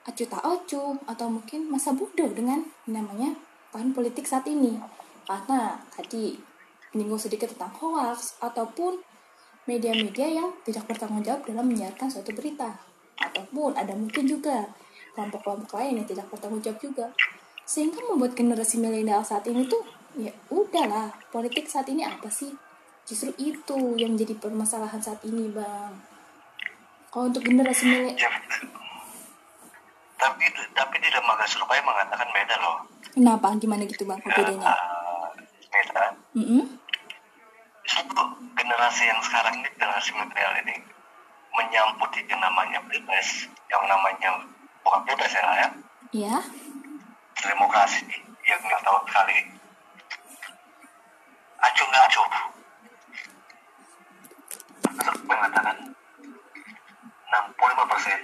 acu 0.06 0.22
tak 0.30 0.42
acu 0.46 0.94
atau 1.11 1.26
mungkin 1.26 1.66
masa 1.66 1.90
bodoh 1.90 2.30
dengan 2.30 2.62
namanya 2.87 3.35
tahun 3.74 3.90
politik 3.92 4.24
saat 4.24 4.46
ini. 4.46 4.78
Karena 5.26 5.74
tadi 5.90 6.38
menyinggung 6.94 7.18
sedikit 7.18 7.50
tentang 7.50 7.74
hoax 7.82 8.38
ataupun 8.38 9.02
media-media 9.66 10.30
yang 10.30 10.54
tidak 10.62 10.87
bertanggung 10.87 11.26
jawab 11.26 11.42
dalam 11.42 11.66
menyiarkan 11.66 12.06
suatu 12.06 12.30
berita. 12.30 12.78
Ataupun 13.18 13.74
ada 13.74 13.98
mungkin 13.98 14.30
juga 14.30 14.70
kelompok-kelompok 15.16 15.81
lain 15.81 16.05
yang 16.05 16.07
tidak 16.07 16.29
bertanggung 16.29 16.61
jawab 16.61 16.79
juga. 16.85 17.07
Sehingga 17.64 18.05
membuat 18.05 18.37
generasi 18.37 18.76
milenial 18.79 19.24
saat 19.24 19.48
ini 19.48 19.64
tuh 19.64 19.81
ya 20.20 20.31
udahlah 20.52 21.11
politik 21.33 21.64
saat 21.66 21.88
ini 21.88 22.05
apa 22.05 22.29
sih? 22.29 22.52
Justru 23.09 23.33
itu 23.40 23.96
yang 23.96 24.14
menjadi 24.14 24.37
permasalahan 24.37 25.00
saat 25.00 25.24
ini 25.24 25.48
bang. 25.50 25.96
Kalau 27.09 27.33
untuk 27.33 27.40
generasi 27.42 27.88
milenial 27.88 28.20
ya, 28.20 28.31
tapi 30.20 30.44
tapi 30.76 30.94
di 31.00 31.09
lembaga 31.09 31.48
survei 31.48 31.81
mengatakan 31.81 32.29
beda 32.29 32.57
loh. 32.61 32.76
Kenapa? 33.16 33.57
Gimana 33.57 33.88
gitu 33.88 34.05
bang 34.05 34.20
apa 34.20 34.31
bedanya? 34.37 34.68
uh, 34.68 35.29
beda. 35.72 36.05
Mm-mm. 36.37 36.64
justru 37.87 38.22
generasi 38.59 39.09
yang 39.09 39.20
sekarang 39.22 39.62
ini 39.62 39.68
generasi 39.79 40.11
milenial 40.12 40.52
ini 40.66 40.76
menyambut 41.57 42.12
yang 42.29 42.40
namanya 42.42 42.79
pilpres 42.90 43.48
yang 43.72 43.85
namanya 43.88 44.44
bukan 44.87 45.03
pilpres 45.03 45.35
ya 45.35 45.42
ya 45.42 45.68
ya 46.14 46.37
demokrasi 47.42 48.07
yang 48.46 48.61
nggak 48.62 48.83
tahu 48.87 48.99
sekali. 49.11 49.38
Acuh 51.59 51.87
nggak 51.90 52.05
acuh 52.07 52.27
mengatakan 55.27 55.77
65 57.35 57.90
persen. 57.90 58.20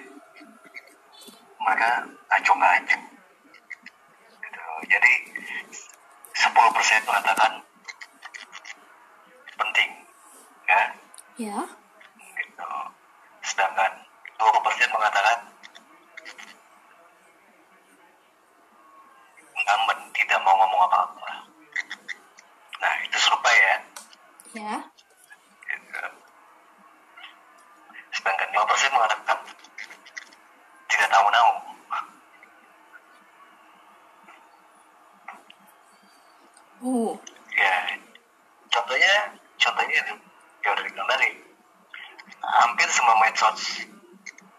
Mereka 1.59 1.91
acuh 2.31 2.55
nggak 2.55 2.75
acuh 2.79 3.03
gitu. 4.39 4.63
jadi 4.87 5.13
10 6.31 6.77
persen 6.79 7.01
mengatakan 7.03 7.53
penting 9.59 9.91
ya. 10.71 10.83
Ya 11.43 11.59
gitu. 12.39 12.71
sedangkan 13.43 13.93
20 14.39 14.67
persen 14.67 14.89
mengatakan 14.95 15.39
ngamen 19.63 19.99
tidak 20.13 20.39
mau 20.43 20.55
ngomong 20.59 20.83
apa-apa 20.91 21.31
nah 22.83 22.95
itu 23.07 23.17
serupa 23.19 23.51
ya 23.55 23.75
ya 24.53 24.77
gitu. 25.71 26.03
sedangkan 28.11 28.49
5 28.51 28.71
persen 28.71 28.91
mengatakan 28.91 29.39
tidak 30.91 31.09
tahu-tahu 31.15 31.51
oh 36.83 37.13
ya 37.55 37.77
contohnya 38.67 39.15
udah 40.63 40.85
dibilang 40.89 41.09
tadi. 41.11 41.31
Hampir 42.43 42.89
semua 42.89 43.17
medsos 43.23 43.87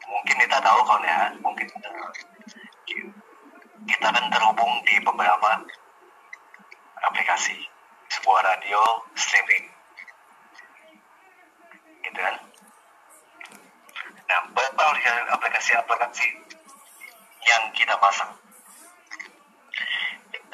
mungkin 0.07 0.35
kita 0.45 0.57
tahu 0.61 0.79
kalau 0.85 1.03
ya 1.03 1.33
mungkin 1.41 1.67
kita 3.83 4.07
kan 4.07 4.25
terhubung 4.29 4.73
di 4.85 4.95
beberapa 5.01 5.49
aplikasi 7.09 7.57
sebuah 8.13 8.39
radio 8.45 8.79
streaming. 9.17 9.65
Gitu 12.05 12.19
kan? 12.19 12.35
Nah 14.29 14.39
beberapa 14.53 14.83
aplikasi-aplikasi 15.33 16.27
yang 17.43 17.63
kita 17.73 17.97
pasang? 17.97 18.31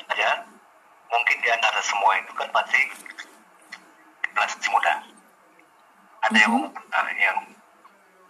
Aja. 0.10 0.42
Mungkin 1.10 1.38
di 1.42 1.50
antara 1.50 1.82
semua 1.82 2.18
itu 2.22 2.34
kan 2.34 2.50
pasti 2.50 2.82
generasi 4.39 4.70
muda 4.74 4.94
ada 6.30 6.38
yang 6.38 6.54
umur 6.54 6.70
ada 6.94 7.13
yang 7.18 7.39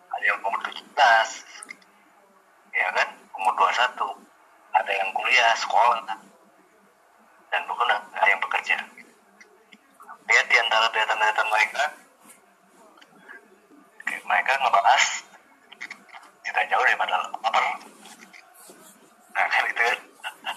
ada 0.10 0.24
yang 0.24 0.40
umur 0.40 0.60
17 0.64 0.80
ya 2.72 2.88
kan? 2.96 3.10
Umur 3.36 3.54
21 3.60 4.80
ada 4.80 4.92
yang 4.92 5.10
kuliah 5.12 5.52
sekolah. 5.60 6.00
Dan 7.50 7.62
bukan 7.66 7.90
ada 7.90 8.30
yang 8.30 8.40
bekerja. 8.40 8.78
Lihat 10.30 10.46
di 10.46 10.56
antara 10.62 10.86
data-data 10.94 11.42
mereka 11.50 11.84
oke, 14.10 14.16
mereka 14.26 14.52
ngebahas 14.62 15.04
tidak 16.50 16.66
jauh 16.70 16.86
daripada 16.86 17.16
lapar 17.30 17.66
nah 19.38 19.46
kan 19.46 19.64
itu 19.70 19.82
kan 19.86 20.00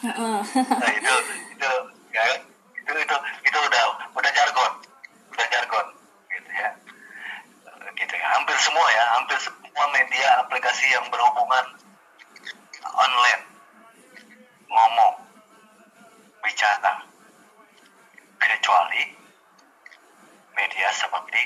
Heeh. 0.03 0.41
nah 0.81 0.91
itu 0.97 1.15
itu 1.53 1.71
ya 2.17 2.25
itu 2.81 2.93
itu 2.97 3.17
itu 3.45 3.59
udah 3.61 3.85
udah 4.17 4.31
jargon 4.33 4.73
udah 5.37 5.47
jargon 5.53 5.87
gitu 6.33 6.51
ya 6.57 6.69
gitu 7.93 8.15
ya 8.17 8.27
hampir 8.33 8.57
semua 8.57 8.87
ya 8.89 9.05
hampir 9.21 9.37
semua 9.37 9.85
media 9.93 10.29
aplikasi 10.41 10.89
yang 10.89 11.05
berhubungan 11.13 11.77
online 12.97 13.45
ngomong 14.73 15.15
bicara 16.41 17.05
kecuali 18.41 19.03
media 20.57 20.89
seperti 20.91 21.43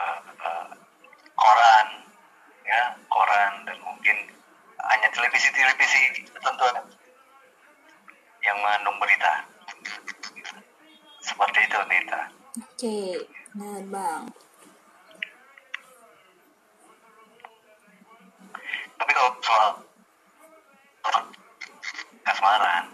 eh, 0.00 0.20
eh, 0.42 0.68
koran 1.36 1.86
ya 2.64 2.82
koran 3.12 3.52
dan 3.68 3.76
mungkin 3.84 4.16
hanya 4.84 5.08
televisi-televisi 5.12 6.28
tertentu 6.32 6.64
yang 8.44 8.56
mengandung 8.60 8.96
berita 9.00 9.44
seperti 11.20 11.58
itu 11.64 11.78
Nita 11.88 12.22
oke 12.60 12.98
nah 13.56 13.78
bang 13.88 14.24
tapi 18.94 19.10
kalau 19.12 19.32
soal 19.44 19.76
kasmaran 22.24 22.88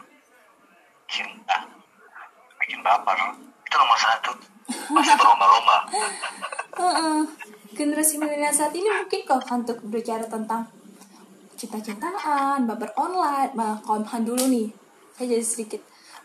cinta 1.07 1.57
bikin 2.59 2.83
baper 2.83 3.19
itu 3.39 3.75
nomor 3.79 3.99
satu 3.99 4.33
masih 4.91 5.15
berlomba-lomba 5.19 5.77
generasi 7.81 8.19
milenial 8.19 8.53
saat 8.53 8.75
ini 8.75 8.91
mungkin 8.91 9.23
kalau 9.25 9.63
untuk 9.63 9.79
berbicara 9.87 10.27
tentang 10.27 10.69
cinta-cintaan, 11.61 12.65
baper 12.65 12.93
online, 12.97 13.53
bah 13.53 13.77
konhan 13.85 14.25
dulu 14.25 14.49
nih. 14.49 14.73
Saya 15.13 15.37
jadi 15.37 15.45
sedikit 15.45 15.81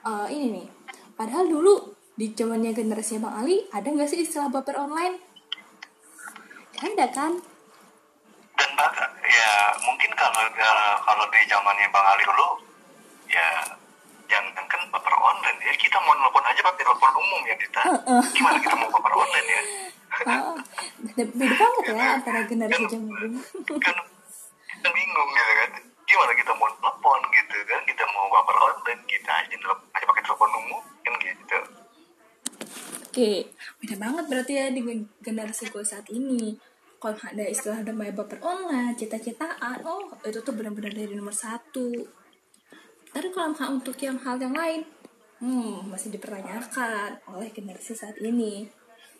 eh, 0.08 0.28
ini 0.32 0.60
nih. 0.60 0.66
Padahal 1.16 1.48
dulu 1.48 1.96
di 2.16 2.32
zamannya 2.32 2.72
generasi 2.72 3.20
Bang 3.20 3.36
Ali 3.36 3.68
ada 3.72 3.84
nggak 3.84 4.08
sih 4.08 4.24
istilah 4.24 4.48
baper 4.48 4.80
online? 4.80 5.20
Ada 6.80 7.08
kan? 7.12 7.40
Mungkin 10.36 10.68
kalau 11.08 11.26
di 11.32 11.40
zamannya 11.48 11.88
Bang 11.92 12.06
Ali 12.06 12.24
dulu 12.28 12.48
ya 13.32 13.48
jangan 14.28 14.66
kan 14.68 14.82
baper 14.92 15.16
online 15.16 15.60
ya. 15.64 15.74
Kita 15.80 15.98
mau 16.04 16.14
nelfon 16.18 16.44
aja 16.44 16.62
pakai 16.66 16.84
telepon 16.84 17.14
umum 17.16 17.42
ya 17.48 17.56
kita 17.56 17.82
gimana 18.36 18.58
kita 18.60 18.76
mau 18.76 18.90
baper 18.92 19.14
online 19.16 19.50
ya? 19.50 19.64
Oh, 20.16 20.56
beda, 21.04 21.28
banget 21.28 21.92
ya 21.92 22.16
antara 22.16 22.48
generasi 22.48 22.88
zaman 22.88 23.12
dulu. 23.12 23.36
kan 23.84 23.96
kan 24.80 24.92
bingung 24.96 25.30
gitu 25.36 25.54
kan. 25.60 25.72
Gimana 26.08 26.32
kita 26.40 26.52
mau 26.56 26.72
telepon 26.72 27.20
gitu 27.36 27.56
kan? 27.68 27.82
Kita 27.84 28.04
mau 28.16 28.26
baper 28.32 28.56
online 28.56 29.02
kita 29.12 29.32
aja 29.44 29.56
nelfon 29.60 29.88
aja 29.92 30.06
pakai 30.08 30.24
telepon 30.24 30.52
umum 30.56 30.84
kan 31.04 31.14
gitu. 31.20 31.58
Oke, 33.16 33.32
beda 33.80 33.96
banget 33.96 34.26
berarti 34.28 34.54
ya 34.56 34.68
dengan 34.72 35.08
generasi 35.24 35.72
gue 35.72 35.84
saat 35.84 36.08
ini. 36.12 36.60
Kalau 37.06 37.22
ada 37.22 37.46
istilah 37.46 37.86
damai 37.86 38.10
baper 38.10 38.42
online 38.42 38.98
cita-citaan 38.98 39.86
oh 39.86 40.10
itu 40.26 40.42
tuh 40.42 40.58
benar-benar 40.58 40.90
dari 40.90 41.14
nomor 41.14 41.38
satu. 41.38 41.94
Tapi 43.14 43.30
kalau 43.30 43.54
untuk 43.54 43.94
yang 44.02 44.18
hal 44.26 44.42
yang 44.42 44.58
lain 44.58 44.82
hmm 45.38 45.86
masih 45.86 46.10
dipertanyakan 46.10 47.22
oleh 47.30 47.54
generasi 47.54 47.94
saat 47.94 48.18
ini. 48.18 48.66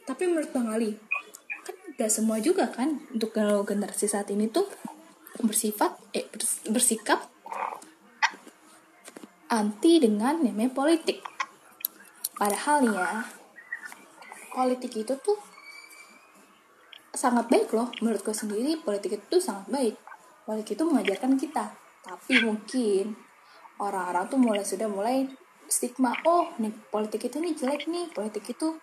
Tapi 0.10 0.26
menurut 0.26 0.50
bang 0.50 0.66
Ali 0.74 0.98
kan 1.62 1.78
gak 1.94 2.10
semua 2.10 2.42
juga 2.42 2.74
kan 2.74 3.06
untuk 3.14 3.30
kalau 3.30 3.62
generasi 3.62 4.10
saat 4.10 4.34
ini 4.34 4.50
tuh 4.50 4.66
bersifat 5.46 5.94
eh 6.18 6.26
bersikap 6.74 7.30
anti 9.46 10.02
dengan 10.02 10.42
namanya 10.42 10.74
politik. 10.74 11.22
Padahal 12.34 12.82
ya 12.90 13.30
politik 14.50 15.06
itu 15.06 15.14
tuh 15.22 15.38
sangat 17.16 17.48
baik 17.48 17.72
loh. 17.72 17.90
Menurut 18.04 18.22
gue 18.22 18.36
sendiri 18.36 18.78
politik 18.84 19.18
itu 19.18 19.38
sangat 19.40 19.66
baik. 19.72 19.96
Politik 20.46 20.78
itu 20.78 20.84
mengajarkan 20.86 21.40
kita. 21.40 21.66
Tapi 22.06 22.44
mungkin 22.46 23.16
orang-orang 23.82 24.30
tuh 24.30 24.40
mulai 24.40 24.62
sudah 24.62 24.86
mulai 24.86 25.26
stigma 25.66 26.14
oh 26.30 26.54
nih 26.62 26.70
politik 26.94 27.26
itu 27.26 27.42
nih 27.42 27.56
jelek 27.58 27.90
nih. 27.90 28.12
Politik 28.14 28.46
itu 28.52 28.78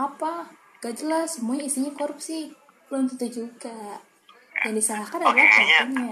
apa? 0.00 0.48
Gak 0.80 0.94
jelas. 0.96 1.36
Semuanya 1.36 1.68
isinya 1.68 1.92
korupsi. 1.92 2.54
Belum 2.88 3.10
tentu 3.10 3.44
juga. 3.44 4.00
Yang 4.62 4.74
disalahkan 4.78 5.18
adalah 5.18 5.34
kayaknya, 5.34 6.06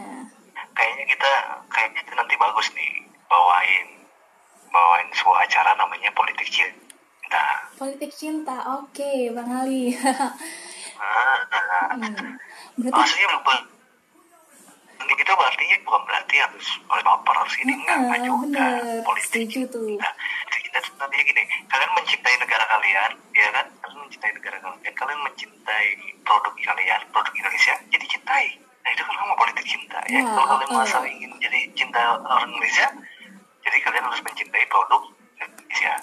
kayaknya 0.75 1.05
kita 1.07 1.33
kayaknya 1.71 2.01
itu 2.03 2.13
nanti 2.19 2.35
bagus 2.35 2.67
nih. 2.75 2.93
Bawain 3.31 3.89
bawain 4.71 5.07
sebuah 5.15 5.47
acara 5.47 5.71
namanya 5.79 6.11
politik 6.15 6.51
cinta. 6.51 7.47
Politik 7.79 8.11
cinta. 8.11 8.59
Oke 8.79 9.03
okay, 9.03 9.19
bang 9.31 9.51
Ali 9.51 9.95
hmm. 11.01 12.37
berarti 12.81 12.97
maksudnya 12.97 13.29
lupa 13.33 13.55
itu 15.11 15.33
artinya 15.37 15.77
bukan 15.85 16.03
berarti 16.07 16.37
harus 16.39 16.67
oleh 16.87 17.03
baper 17.03 17.35
harus 17.35 17.55
ini 17.61 17.73
enggak 17.77 17.99
enggak 17.99 18.21
juga 18.25 18.67
politik 19.05 19.47
tuh. 19.69 19.97
Nah, 19.99 20.13
kita 20.49 20.79
nanti 20.97 21.15
gini 21.25 21.43
kalian 21.67 21.91
mencintai 21.99 22.37
negara 22.41 22.65
kalian 22.67 23.11
ya 23.35 23.49
kan 23.51 23.67
kalian 23.81 23.99
mencintai 24.07 24.33
negara 24.39 24.57
kalian 24.63 24.95
kalian 24.95 25.21
mencintai 25.27 25.87
produk 26.23 26.53
kalian 26.55 27.01
produk 27.11 27.33
Indonesia 27.35 27.75
jadi 27.91 28.07
cintai 28.07 28.47
nah 28.81 28.91
itu 28.97 29.03
kan 29.05 29.15
nama 29.19 29.35
politik 29.37 29.67
cinta 29.67 30.01
ya, 30.09 30.19
ya 30.19 30.23
kalau 30.25 30.47
kalian 30.57 30.69
uh. 30.71 30.75
merasa 30.79 30.99
ingin 31.05 31.31
jadi 31.43 31.61
cinta 31.75 32.03
orang 32.23 32.49
Indonesia 32.49 32.87
jadi 33.61 33.77
kalian 33.87 34.05
harus 34.09 34.21
mencintai 34.25 34.65
produk 34.73 35.03
Indonesia. 35.37 35.95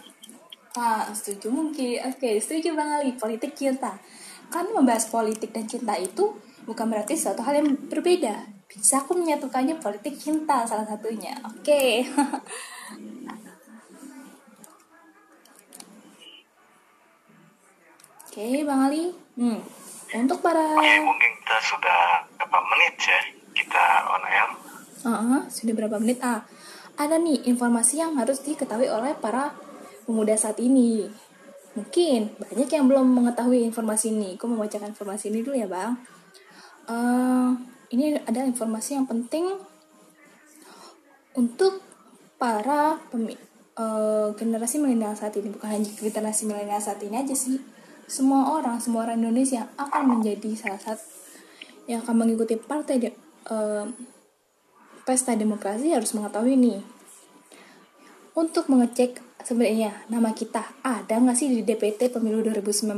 Ah, 0.77 1.09
setuju 1.09 1.49
mungkin. 1.49 2.05
Oke, 2.05 2.37
setuju 2.37 2.77
Bang 2.77 3.01
Ali. 3.01 3.17
Politik 3.17 3.57
cinta. 3.57 3.97
Kan 4.47 4.71
membahas 4.71 5.11
politik 5.11 5.51
dan 5.51 5.67
cinta 5.67 5.95
itu 5.99 6.35
bukan 6.67 6.87
berarti 6.87 7.15
suatu 7.15 7.43
hal 7.43 7.63
yang 7.63 7.75
berbeda. 7.87 8.47
Bisa 8.67 9.03
aku 9.03 9.15
menyatukannya 9.15 9.79
politik 9.79 10.19
cinta 10.19 10.67
salah 10.67 10.83
satunya. 10.83 11.35
Oke. 11.47 12.03
Oke, 18.37 18.61
Bang 18.69 18.85
Ali. 18.85 19.09
Hmm. 19.33 19.57
Untuk 20.13 20.45
para 20.45 20.61
Oke, 20.77 20.93
mungkin 21.01 21.31
kita 21.41 21.57
sudah 21.57 22.21
berapa 22.37 22.59
menit 22.69 22.93
ya 23.01 23.19
kita 23.57 23.85
on 24.13 24.23
air? 24.29 24.49
Uh 25.01 25.09
-uh, 25.09 25.41
sudah 25.49 25.73
berapa 25.73 25.97
menit? 25.97 26.21
Ah, 26.21 26.45
ada 27.01 27.17
nih 27.17 27.49
informasi 27.49 27.97
yang 27.97 28.13
harus 28.13 28.45
diketahui 28.45 28.87
oleh 28.87 29.17
para 29.17 29.57
pemuda 30.05 30.37
saat 30.37 30.61
ini. 30.61 31.09
Mungkin 31.77 32.33
banyak 32.41 32.69
yang 32.73 32.89
belum 32.89 33.05
mengetahui 33.13 33.61
informasi 33.69 34.09
ini. 34.09 34.33
Aku 34.33 34.49
membacakan 34.49 34.97
informasi 34.97 35.29
ini 35.29 35.45
dulu 35.45 35.61
ya, 35.61 35.69
Bang. 35.69 36.01
Uh, 36.89 37.53
ini 37.93 38.17
ada 38.17 38.41
informasi 38.41 38.97
yang 38.97 39.05
penting 39.05 39.45
untuk 41.37 41.85
para 42.41 42.97
pemi 43.13 43.37
uh, 43.77 44.33
generasi 44.33 44.81
milenial 44.81 45.13
saat 45.13 45.37
ini. 45.37 45.53
Bukan 45.53 45.69
hanya 45.69 45.85
generasi 45.85 46.49
milenial 46.49 46.81
saat 46.81 46.97
ini 47.05 47.13
aja 47.21 47.37
sih. 47.37 47.61
Semua 48.09 48.57
orang, 48.57 48.81
semua 48.81 49.05
orang 49.05 49.21
Indonesia 49.21 49.69
akan 49.77 50.17
menjadi 50.17 50.49
salah 50.57 50.81
satu 50.81 51.05
yang 51.85 52.01
akan 52.01 52.25
mengikuti 52.25 52.57
partai 52.57 52.95
de, 52.97 53.09
uh, 53.53 53.85
pesta 55.05 55.37
demokrasi 55.37 55.93
harus 55.93 56.11
mengetahui 56.17 56.59
nih 56.59 56.81
untuk 58.35 58.67
mengecek 58.67 59.23
sebenarnya 59.43 60.07
nama 60.09 60.33
kita 60.33 60.81
ada 60.81 61.15
nggak 61.17 61.37
sih 61.37 61.49
di 61.49 61.61
DPT 61.65 62.13
pemilu 62.13 62.41
2019 62.45 62.93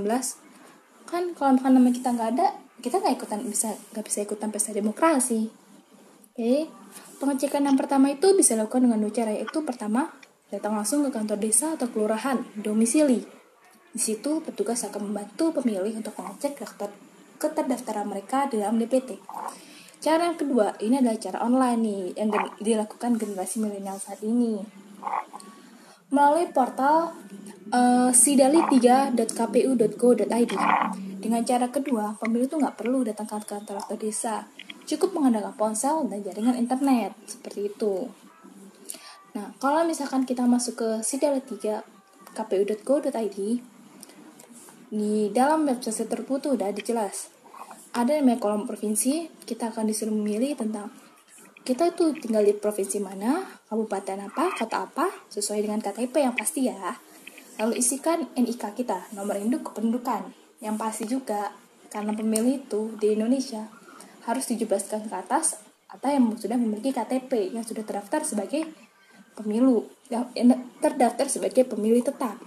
kan 1.09 1.23
kalau 1.33 1.57
misalkan 1.57 1.73
nama 1.73 1.89
kita 1.89 2.09
nggak 2.13 2.29
ada 2.37 2.47
kita 2.79 3.01
nggak 3.01 3.13
ikutan 3.19 3.39
bisa 3.43 3.69
nggak 3.91 4.05
bisa 4.05 4.19
ikutan 4.23 4.49
pesta 4.53 4.71
demokrasi. 4.71 5.51
Oke 6.31 6.69
pengecekan 7.19 7.67
yang 7.67 7.75
pertama 7.75 8.13
itu 8.13 8.31
bisa 8.37 8.55
dilakukan 8.55 8.87
dengan 8.87 8.99
dua 9.03 9.11
cara 9.11 9.31
yaitu 9.35 9.59
pertama 9.67 10.15
datang 10.47 10.79
langsung 10.79 11.03
ke 11.03 11.11
kantor 11.11 11.37
desa 11.41 11.75
atau 11.75 11.91
kelurahan 11.91 12.39
domisili. 12.55 13.27
Di 13.89 13.99
situ 13.99 14.39
petugas 14.45 14.85
akan 14.85 15.11
membantu 15.11 15.51
pemilih 15.59 15.97
untuk 15.97 16.13
mengecek 16.15 16.61
daftar 16.61 16.93
keterdaftaran 17.39 18.05
mereka 18.05 18.51
dalam 18.51 18.77
DPT 18.77 19.17
Cara 19.99 20.31
yang 20.31 20.39
kedua, 20.39 20.79
ini 20.79 20.95
adalah 21.03 21.19
cara 21.19 21.43
online 21.43 21.79
nih 21.83 22.01
yang 22.15 22.31
dilakukan 22.63 23.19
generasi 23.19 23.59
milenial 23.59 23.99
saat 23.99 24.23
ini. 24.23 24.63
Melalui 26.09 26.49
portal 26.49 27.13
uh, 27.69 28.09
sidali3.kpu.go.id. 28.09 30.53
Dengan 31.19 31.43
cara 31.45 31.67
kedua, 31.69 32.15
pemilih 32.17 32.47
itu 32.49 32.57
nggak 32.57 32.73
perlu 32.79 33.03
datang 33.05 33.29
ke 33.29 33.45
kantor 33.45 33.85
atau 33.85 33.97
desa. 33.99 34.47
Cukup 34.89 35.13
mengandalkan 35.13 35.53
ponsel 35.53 36.09
dan 36.09 36.25
jaringan 36.25 36.57
internet. 36.57 37.13
Seperti 37.29 37.69
itu. 37.69 38.09
Nah, 39.37 39.53
kalau 39.61 39.85
misalkan 39.85 40.25
kita 40.25 40.49
masuk 40.49 40.81
ke 40.81 41.05
sidali3.kpu.go.id, 41.05 43.39
di 44.89 45.29
dalam 45.29 45.69
website 45.69 46.09
tersebut 46.09 46.57
udah 46.57 46.73
dijelas 46.73 47.29
ada 47.93 48.21
namanya 48.21 48.37
kolom 48.37 48.69
provinsi, 48.69 49.29
kita 49.49 49.73
akan 49.73 49.89
disuruh 49.89 50.13
memilih 50.13 50.53
tentang 50.53 50.93
kita 51.63 51.93
itu 51.93 52.15
tinggal 52.17 52.43
di 52.43 52.55
provinsi 52.55 52.97
mana, 53.03 53.45
kabupaten 53.67 54.31
apa, 54.31 54.55
kota 54.57 54.87
apa, 54.89 55.07
sesuai 55.29 55.63
dengan 55.63 55.79
KTP 55.79 56.25
yang 56.25 56.35
pasti 56.35 56.67
ya. 56.67 56.97
Lalu 57.59 57.83
isikan 57.83 58.27
NIK 58.33 58.63
kita, 58.73 59.11
nomor 59.13 59.35
induk 59.37 59.71
kependudukan. 59.71 60.31
Yang 60.59 60.75
pasti 60.79 61.03
juga, 61.07 61.51
karena 61.91 62.15
pemilih 62.15 62.67
itu 62.67 62.95
di 62.99 63.15
Indonesia 63.15 63.67
harus 64.27 64.45
dijebaskan 64.51 65.09
ke 65.09 65.15
atas 65.15 65.57
atau 65.89 66.09
yang 66.11 66.29
sudah 66.37 66.53
memiliki 66.53 66.93
KTP 66.93 67.49
yang 67.49 67.65
sudah 67.65 67.81
terdaftar 67.81 68.21
sebagai 68.21 68.61
pemilu, 69.33 69.89
yang 70.11 70.29
terdaftar 70.77 71.25
sebagai 71.25 71.65
pemilih 71.65 72.05
tetap. 72.05 72.37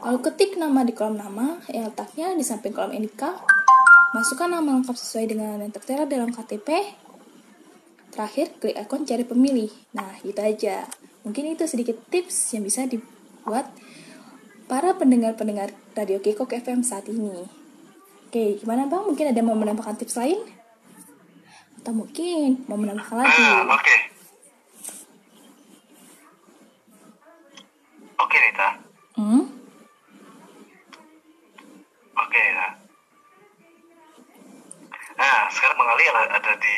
Lalu 0.00 0.18
ketik 0.24 0.56
nama 0.56 0.80
di 0.82 0.96
kolom 0.96 1.20
nama, 1.20 1.60
yang 1.68 1.92
letaknya 1.92 2.32
di 2.32 2.42
samping 2.42 2.72
kolom 2.72 2.96
NIK, 2.96 3.22
Masukkan 4.10 4.50
nama 4.50 4.74
lengkap 4.74 4.98
sesuai 4.98 5.30
dengan 5.30 5.62
yang 5.62 5.70
tertera 5.70 6.02
dalam 6.02 6.34
KTP. 6.34 6.66
Terakhir, 8.20 8.52
klik 8.60 8.76
ikon 8.76 9.08
cari 9.08 9.24
pemilih. 9.24 9.72
Nah, 9.96 10.20
itu 10.20 10.36
aja. 10.44 10.84
Mungkin 11.24 11.56
itu 11.56 11.64
sedikit 11.64 11.96
tips 12.12 12.52
yang 12.52 12.68
bisa 12.68 12.84
dibuat 12.84 13.72
para 14.68 14.92
pendengar-pendengar 14.92 15.72
Radio 15.96 16.20
Kikok 16.20 16.52
FM 16.52 16.84
saat 16.84 17.08
ini. 17.08 17.48
Oke, 18.28 18.60
gimana 18.60 18.84
bang? 18.92 19.08
Mungkin 19.08 19.32
ada 19.32 19.40
mau 19.40 19.56
menambahkan 19.56 19.96
tips 19.96 20.20
lain? 20.20 20.36
Atau 21.80 21.96
mungkin 21.96 22.60
mau 22.68 22.76
menambahkan 22.76 23.24
lagi? 23.24 23.40
Uh, 23.40 23.64
Oke. 23.72 23.88
Okay. 23.88 24.00
Oke, 28.20 28.36
okay, 28.36 28.40
Nita. 28.52 28.68
Hmm? 29.16 29.44
Oke, 32.20 32.28
okay, 32.28 32.42
Nita. 32.52 32.68
Nah, 35.16 35.48
sekarang 35.48 35.76
mengalir 35.80 36.12
ada 36.36 36.52
di 36.60 36.74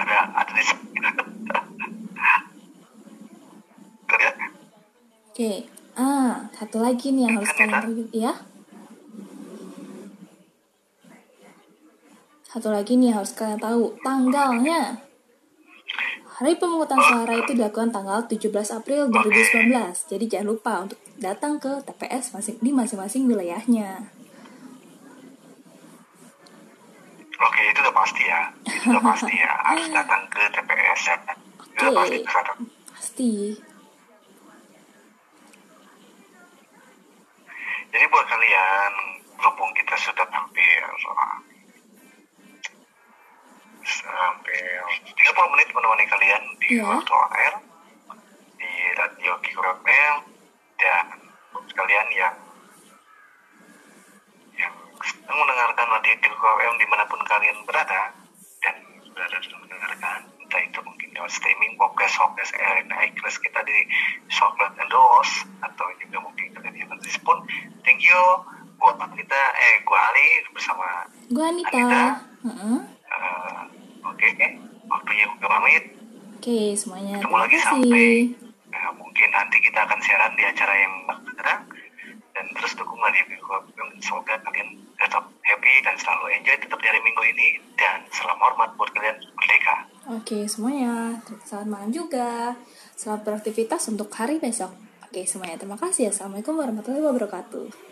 ada 0.00 0.18
ada 0.32 0.52
di 0.56 0.64
Oke, 5.30 5.64
ah 5.96 6.50
satu 6.52 6.84
lagi 6.84 7.16
nih 7.16 7.28
yang 7.28 7.40
harus 7.40 7.52
kalian 7.56 7.80
tahu 7.80 8.04
ya. 8.12 8.34
Satu 12.44 12.68
lagi 12.68 12.98
nih 12.98 13.14
yang 13.14 13.22
harus 13.22 13.32
kalian 13.32 13.62
tahu 13.62 13.94
tanggalnya. 14.04 15.00
Hari 16.40 16.56
pemungutan 16.56 16.96
suara 16.96 17.36
itu 17.36 17.52
dilakukan 17.52 17.92
tanggal 17.92 18.24
17 18.24 18.48
April 18.72 19.12
2019. 19.12 19.72
Jadi 20.08 20.24
jangan 20.24 20.48
lupa 20.48 20.72
untuk 20.88 21.00
datang 21.20 21.60
ke 21.60 21.84
TPS 21.84 22.32
masing 22.32 22.56
di 22.60 22.72
masing-masing 22.72 23.28
wilayahnya. 23.28 24.19
Oke, 27.40 27.60
itu 27.72 27.78
udah 27.80 27.94
pasti 27.96 28.22
ya. 28.28 28.40
Itu 28.68 28.86
udah 28.92 29.04
pasti 29.04 29.32
ya. 29.32 29.52
Harus 29.68 29.88
datang 29.88 30.22
ke 30.28 30.40
TPS 30.52 31.00
ya. 31.08 31.16
Oke, 31.60 31.86
pasti. 31.96 32.18
Pasti. 32.92 33.32
sudah 40.00 40.26
hampir 40.32 40.80
hampir 44.04 44.62
30 45.16 45.52
menit 45.52 45.68
menemani 45.72 46.04
kalian 46.08 46.42
di 46.60 46.66
Iya. 46.78 46.84
waktu 46.88 47.12
on 47.12 47.30
air 47.36 47.54
di 48.56 48.70
radio 48.96 49.32
Kiko 49.44 49.62
FM 49.80 50.14
dan 50.80 51.04
kalian 51.76 52.08
yang 52.12 52.34
mendengarkan 55.36 55.86
radio 55.90 56.14
FM 56.18 56.74
di 56.80 56.86
mana 56.90 57.04
pun 57.06 57.20
kalian 57.26 57.58
berada 57.68 58.14
dan 58.64 58.74
berada 59.14 59.36
sedang 59.42 59.60
mendengarkan. 59.62 60.18
Entah 60.42 60.60
itu 60.66 60.78
mungkin 60.82 61.08
lewat 61.14 61.30
streaming 61.30 61.78
podcast 61.78 62.18
podcast 62.18 62.50
RNA 62.58 62.96
iClass 63.12 63.38
kita 63.38 63.60
di 63.62 63.78
SoundCloud 64.34 64.74
and 64.80 64.90
DOS 64.90 65.30
atau 65.62 65.86
juga 66.02 66.18
mungkin 66.24 66.46
kalian 66.56 66.74
yang 66.74 66.90
pun. 67.22 67.38
Thank 67.86 68.02
you 68.02 68.20
buat 68.80 68.96
kita 69.12 69.40
eh 69.60 69.74
gua 69.84 70.00
Ali 70.08 70.28
bersama 70.56 71.04
Gue 71.28 71.44
Anita. 71.44 72.24
Eh, 72.40 73.60
oke 74.02 74.26
waktunya 74.90 75.24
gue 75.28 75.48
pamit. 75.48 75.84
Oke, 76.40 76.72
semuanya. 76.72 77.20
Ketemu 77.20 77.36
lagi 77.36 77.56
kasih. 77.60 77.68
sampai 77.68 78.08
eh, 78.72 78.90
mungkin 78.96 79.28
nanti 79.30 79.56
kita 79.60 79.84
akan 79.84 79.98
siaran 80.00 80.32
di 80.34 80.42
acara 80.48 80.74
yang 80.74 80.94
sekarang 81.28 81.60
dan 82.32 82.44
terus 82.56 82.72
dukung 82.72 82.98
radio 83.04 83.24
Biko 83.28 83.54
semoga 84.00 84.34
kalian 84.48 84.80
tetap 85.00 85.24
happy 85.40 85.74
dan 85.82 85.96
selalu 85.96 86.36
enjoy 86.36 86.56
tetap 86.60 86.78
di 86.78 86.86
hari 86.86 87.00
minggu 87.00 87.22
ini 87.32 87.48
dan 87.74 88.04
salam 88.12 88.36
hormat 88.36 88.76
buat 88.76 88.92
kalian 88.92 89.16
merdeka 89.36 89.90
Oke, 90.10 90.42
semuanya. 90.50 91.22
Selamat 91.46 91.68
malam 91.70 91.90
juga. 91.94 92.58
Selamat 92.98 93.30
beraktivitas 93.30 93.86
untuk 93.94 94.10
hari 94.10 94.42
besok. 94.42 94.74
Oke, 95.06 95.22
semuanya. 95.22 95.54
Terima 95.54 95.78
kasih. 95.78 96.10
Assalamualaikum 96.10 96.58
warahmatullahi 96.58 97.04
wabarakatuh. 97.04 97.89